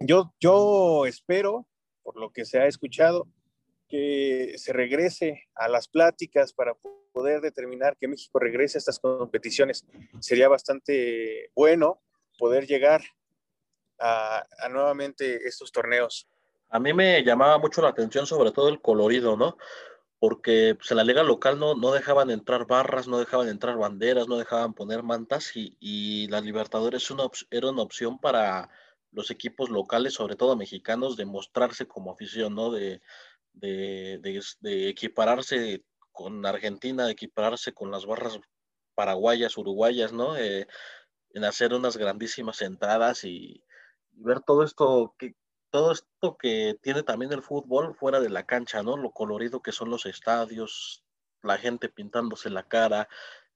Yo, 0.00 0.32
yo 0.40 1.06
espero, 1.06 1.66
por 2.02 2.18
lo 2.18 2.30
que 2.30 2.44
se 2.44 2.58
ha 2.58 2.66
escuchado, 2.66 3.26
que 3.88 4.54
se 4.56 4.72
regrese 4.72 5.48
a 5.54 5.68
las 5.68 5.88
pláticas 5.88 6.52
para 6.52 6.74
poder 7.12 7.40
determinar 7.40 7.96
que 7.96 8.08
México 8.08 8.38
regrese 8.38 8.78
a 8.78 8.80
estas 8.80 9.00
competiciones. 9.00 9.86
Sería 10.20 10.48
bastante 10.48 11.50
bueno 11.54 12.00
poder 12.38 12.66
llegar 12.66 13.02
a, 13.98 14.46
nuevamente 14.70 15.48
estos 15.48 15.72
torneos. 15.72 16.28
A 16.70 16.78
mí 16.78 16.92
me 16.92 17.24
llamaba 17.24 17.58
mucho 17.58 17.82
la 17.82 17.88
atención 17.88 18.26
sobre 18.26 18.52
todo 18.52 18.68
el 18.68 18.80
colorido, 18.80 19.36
¿no? 19.36 19.56
Porque 20.20 20.74
pues, 20.76 20.90
en 20.90 20.98
la 20.98 21.04
liga 21.04 21.22
local 21.22 21.58
no, 21.58 21.74
no 21.74 21.92
dejaban 21.92 22.30
entrar 22.30 22.66
barras, 22.66 23.08
no 23.08 23.18
dejaban 23.18 23.48
entrar 23.48 23.76
banderas, 23.76 24.28
no 24.28 24.36
dejaban 24.36 24.74
poner 24.74 25.02
mantas 25.02 25.56
y, 25.56 25.76
y 25.80 26.28
la 26.28 26.40
Libertadores 26.40 27.10
una, 27.10 27.24
era 27.50 27.70
una 27.70 27.82
opción 27.82 28.18
para 28.18 28.68
los 29.12 29.30
equipos 29.30 29.70
locales, 29.70 30.14
sobre 30.14 30.36
todo 30.36 30.56
mexicanos, 30.56 31.16
de 31.16 31.24
mostrarse 31.24 31.86
como 31.86 32.12
afición, 32.12 32.54
¿no? 32.54 32.70
De, 32.70 33.00
de, 33.60 34.20
equipararse 34.88 35.84
con 36.12 36.44
Argentina, 36.46 37.06
de 37.06 37.12
equipararse 37.12 37.72
con 37.72 37.90
las 37.90 38.06
barras 38.06 38.38
paraguayas, 38.94 39.56
uruguayas, 39.56 40.12
¿no? 40.12 40.36
Eh, 40.36 40.66
en 41.34 41.44
hacer 41.44 41.74
unas 41.74 41.96
grandísimas 41.96 42.62
entradas 42.62 43.24
y, 43.24 43.64
ver 44.20 44.40
todo 44.40 44.64
esto 44.64 45.14
que 45.18 45.34
todo 45.70 45.92
esto 45.92 46.36
que 46.38 46.78
tiene 46.82 47.02
también 47.02 47.32
el 47.32 47.42
fútbol 47.42 47.94
fuera 47.94 48.20
de 48.20 48.30
la 48.30 48.46
cancha, 48.46 48.82
¿no? 48.82 48.96
Lo 48.96 49.10
colorido 49.12 49.60
que 49.60 49.72
son 49.72 49.90
los 49.90 50.06
estadios, 50.06 51.04
la 51.42 51.58
gente 51.58 51.90
pintándose 51.90 52.48
la 52.48 52.66
cara. 52.66 53.08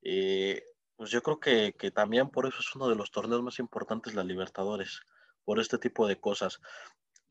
Eh, 0.03 0.63
pues 0.97 1.11
yo 1.11 1.23
creo 1.23 1.41
que, 1.41 1.75
que, 1.79 1.91
también 1.91 2.29
por 2.29 2.47
eso 2.47 2.59
es 2.61 2.77
uno 2.77 2.89
de 2.89 2.97
los 2.97 3.11
torneos 3.11 3.43
más 3.43 3.59
importantes, 3.59 4.15
la 4.15 4.25
Libertadores, 4.25 5.01
por 5.45 5.59
este 5.59 5.79
tipo 5.79 6.07
de 6.07 6.21
cosas. 6.21 6.61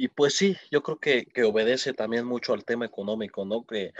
Y 0.01 0.07
pues 0.07 0.35
sí, 0.35 0.57
yo 0.71 0.81
creo 0.81 0.97
que, 0.97 1.27
que 1.27 1.43
obedece 1.43 1.93
también 1.93 2.25
mucho 2.25 2.53
al 2.53 2.65
tema 2.65 2.85
económico, 2.87 3.45
¿no? 3.45 3.67
Que, 3.67 3.93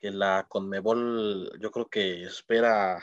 que 0.00 0.10
la 0.10 0.44
Conmebol, 0.48 1.52
yo 1.60 1.70
creo 1.70 1.86
que 1.88 2.24
espera 2.24 3.00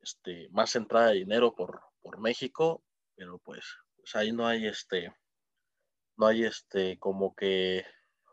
este, 0.00 0.48
más 0.48 0.74
entrada 0.76 1.08
de 1.08 1.16
dinero 1.16 1.54
por, 1.54 1.82
por 2.00 2.20
México, 2.20 2.82
pero 3.14 3.36
pues 3.40 3.66
pues, 3.98 4.16
ahí 4.16 4.32
no 4.32 4.46
hay 4.46 4.66
este, 4.66 5.14
no 6.16 6.26
hay 6.28 6.44
este, 6.44 6.98
como 6.98 7.34
que, 7.34 7.84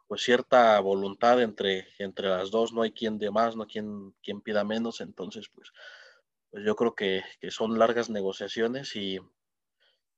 pues 0.07 0.21
cierta 0.23 0.79
voluntad 0.79 1.41
entre, 1.41 1.89
entre 1.99 2.29
las 2.29 2.51
dos, 2.51 2.71
no 2.71 2.83
hay 2.83 2.93
quien 2.93 3.17
de 3.17 3.31
más, 3.31 3.57
no 3.57 3.67
quien, 3.67 4.13
quien 4.23 4.39
pida 4.39 4.63
menos, 4.63 5.01
entonces 5.01 5.49
pues, 5.53 5.73
pues 6.51 6.63
yo 6.63 6.77
creo 6.77 6.95
que, 6.95 7.21
que 7.41 7.51
son 7.51 7.77
largas 7.77 8.09
negociaciones 8.09 8.95
y, 8.95 9.19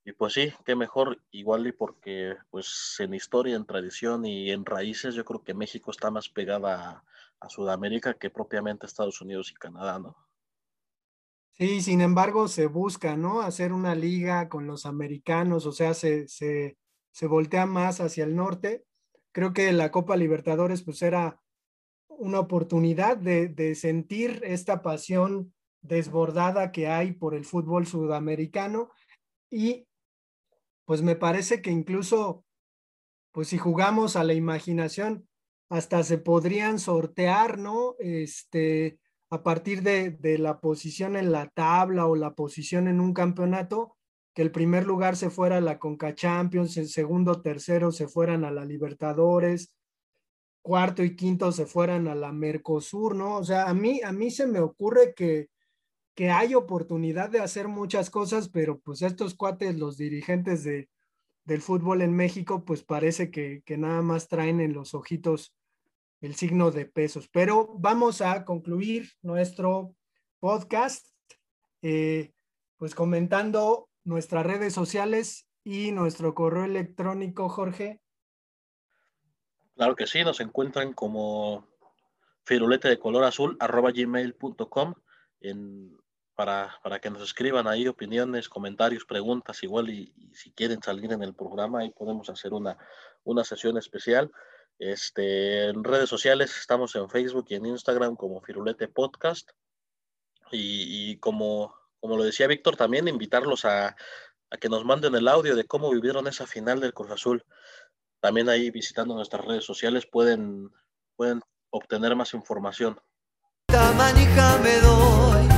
y 0.08 0.12
pues 0.12 0.32
sí, 0.32 0.50
qué 0.64 0.74
mejor, 0.74 1.22
igual 1.32 1.66
y 1.66 1.72
porque 1.72 2.34
pues 2.48 2.96
en 2.98 3.12
historia, 3.12 3.56
en 3.56 3.66
tradición 3.66 4.24
y 4.24 4.50
en 4.50 4.64
raíces, 4.64 5.14
yo 5.14 5.22
creo 5.22 5.44
que 5.44 5.52
México 5.52 5.90
está 5.90 6.10
más 6.10 6.30
pegada 6.30 6.90
a, 6.90 7.04
a 7.40 7.48
Sudamérica 7.50 8.14
que 8.14 8.30
propiamente 8.30 8.86
Estados 8.86 9.20
Unidos 9.20 9.50
y 9.50 9.54
Canadá, 9.56 9.98
¿no? 9.98 10.16
Sí, 11.50 11.82
sin 11.82 12.00
embargo, 12.00 12.48
se 12.48 12.68
busca, 12.68 13.18
¿no? 13.18 13.42
Hacer 13.42 13.70
una 13.74 13.94
liga 13.94 14.48
con 14.48 14.66
los 14.66 14.86
americanos, 14.86 15.66
o 15.66 15.72
sea, 15.72 15.92
se, 15.92 16.26
se, 16.26 16.78
voltea 17.26 17.66
más 17.66 18.00
hacia 18.00 18.24
el 18.24 18.34
norte. 18.34 18.86
Creo 19.32 19.52
que 19.52 19.70
la 19.72 19.90
Copa 19.90 20.16
Libertadores, 20.16 20.82
pues 20.84 21.02
era 21.02 21.38
una 22.08 22.40
oportunidad 22.40 23.18
de, 23.18 23.48
de 23.48 23.74
sentir 23.74 24.40
esta 24.42 24.80
pasión 24.80 25.52
desbordada 25.82 26.72
que 26.72 26.88
hay 26.88 27.12
por 27.12 27.34
el 27.34 27.44
fútbol 27.44 27.86
sudamericano 27.86 28.90
y 29.50 29.87
pues 30.88 31.02
me 31.02 31.16
parece 31.16 31.60
que 31.60 31.70
incluso, 31.70 32.46
pues 33.30 33.48
si 33.48 33.58
jugamos 33.58 34.16
a 34.16 34.24
la 34.24 34.32
imaginación, 34.32 35.28
hasta 35.68 36.02
se 36.02 36.16
podrían 36.16 36.78
sortear, 36.78 37.58
¿no? 37.58 37.94
Este, 37.98 38.98
a 39.28 39.42
partir 39.42 39.82
de, 39.82 40.16
la 40.38 40.60
posición 40.60 41.16
en 41.16 41.30
la 41.30 41.50
tabla 41.50 42.06
o 42.06 42.16
la 42.16 42.34
posición 42.34 42.88
en 42.88 43.00
un 43.02 43.12
campeonato, 43.12 43.98
que 44.34 44.40
el 44.40 44.50
primer 44.50 44.86
lugar 44.86 45.16
se 45.16 45.28
fuera 45.28 45.58
a 45.58 45.60
la 45.60 45.78
Conca 45.78 46.14
Champions, 46.14 46.78
el 46.78 46.88
segundo, 46.88 47.42
tercero 47.42 47.92
se 47.92 48.08
fueran 48.08 48.46
a 48.46 48.50
la 48.50 48.64
Libertadores, 48.64 49.74
cuarto 50.62 51.04
y 51.04 51.14
quinto 51.16 51.52
se 51.52 51.66
fueran 51.66 52.08
a 52.08 52.14
la 52.14 52.32
Mercosur, 52.32 53.14
¿no? 53.14 53.36
O 53.36 53.44
sea, 53.44 53.68
a 53.68 53.74
mí, 53.74 54.00
a 54.02 54.12
mí 54.12 54.30
se 54.30 54.46
me 54.46 54.60
ocurre 54.60 55.12
que, 55.14 55.50
que 56.18 56.32
hay 56.32 56.56
oportunidad 56.56 57.30
de 57.30 57.38
hacer 57.38 57.68
muchas 57.68 58.10
cosas, 58.10 58.48
pero 58.48 58.80
pues 58.80 59.02
estos 59.02 59.36
cuates, 59.36 59.78
los 59.78 59.96
dirigentes 59.96 60.64
de, 60.64 60.88
del 61.44 61.62
fútbol 61.62 62.02
en 62.02 62.12
México, 62.12 62.64
pues 62.64 62.82
parece 62.82 63.30
que, 63.30 63.62
que 63.64 63.78
nada 63.78 64.02
más 64.02 64.26
traen 64.26 64.60
en 64.60 64.72
los 64.72 64.94
ojitos 64.94 65.54
el 66.20 66.34
signo 66.34 66.72
de 66.72 66.86
pesos. 66.86 67.28
Pero 67.28 67.68
vamos 67.78 68.20
a 68.20 68.44
concluir 68.44 69.12
nuestro 69.22 69.94
podcast, 70.40 71.06
eh, 71.82 72.32
pues 72.78 72.96
comentando 72.96 73.88
nuestras 74.02 74.44
redes 74.44 74.74
sociales 74.74 75.48
y 75.62 75.92
nuestro 75.92 76.34
correo 76.34 76.64
electrónico, 76.64 77.48
Jorge. 77.48 78.00
Claro 79.76 79.94
que 79.94 80.08
sí, 80.08 80.24
nos 80.24 80.40
encuentran 80.40 80.94
como 80.94 81.64
firulete 82.42 82.88
de 82.88 82.98
color 82.98 83.22
azul 83.22 83.56
arroba 83.60 83.92
gmail.com 83.92 84.94
para, 86.38 86.78
para 86.84 87.00
que 87.00 87.10
nos 87.10 87.20
escriban 87.20 87.66
ahí 87.66 87.88
opiniones, 87.88 88.48
comentarios, 88.48 89.04
preguntas, 89.04 89.60
igual 89.64 89.90
y, 89.90 90.14
si 90.32 90.52
quieren 90.52 90.80
salir 90.80 91.12
en 91.12 91.24
el 91.24 91.34
programa, 91.34 91.80
ahí 91.80 91.90
podemos 91.90 92.30
hacer 92.30 92.52
una, 92.52 92.78
una 93.24 93.42
sesión 93.42 93.76
especial. 93.76 94.30
Este, 94.78 95.64
en 95.64 95.82
redes 95.82 96.08
sociales 96.08 96.56
estamos 96.56 96.94
en 96.94 97.10
Facebook 97.10 97.46
y 97.48 97.56
en 97.56 97.66
Instagram 97.66 98.14
como 98.14 98.40
Firulete 98.40 98.86
Podcast. 98.86 99.50
Y, 100.52 101.16
como, 101.16 101.74
como 101.98 102.16
lo 102.16 102.22
decía 102.22 102.46
Víctor, 102.46 102.76
también 102.76 103.08
invitarlos 103.08 103.64
a, 103.64 103.96
a, 104.50 104.56
que 104.60 104.68
nos 104.68 104.84
manden 104.84 105.16
el 105.16 105.26
audio 105.26 105.56
de 105.56 105.64
cómo 105.64 105.90
vivieron 105.90 106.28
esa 106.28 106.46
final 106.46 106.78
del 106.78 106.94
Cruz 106.94 107.10
Azul. 107.10 107.44
También 108.20 108.48
ahí 108.48 108.70
visitando 108.70 109.12
nuestras 109.16 109.44
redes 109.44 109.64
sociales 109.64 110.06
pueden, 110.06 110.70
pueden 111.16 111.40
obtener 111.70 112.14
más 112.14 112.32
información. 112.32 113.00
me 114.62 114.80
doy 114.80 115.57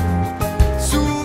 azul. 0.93 1.20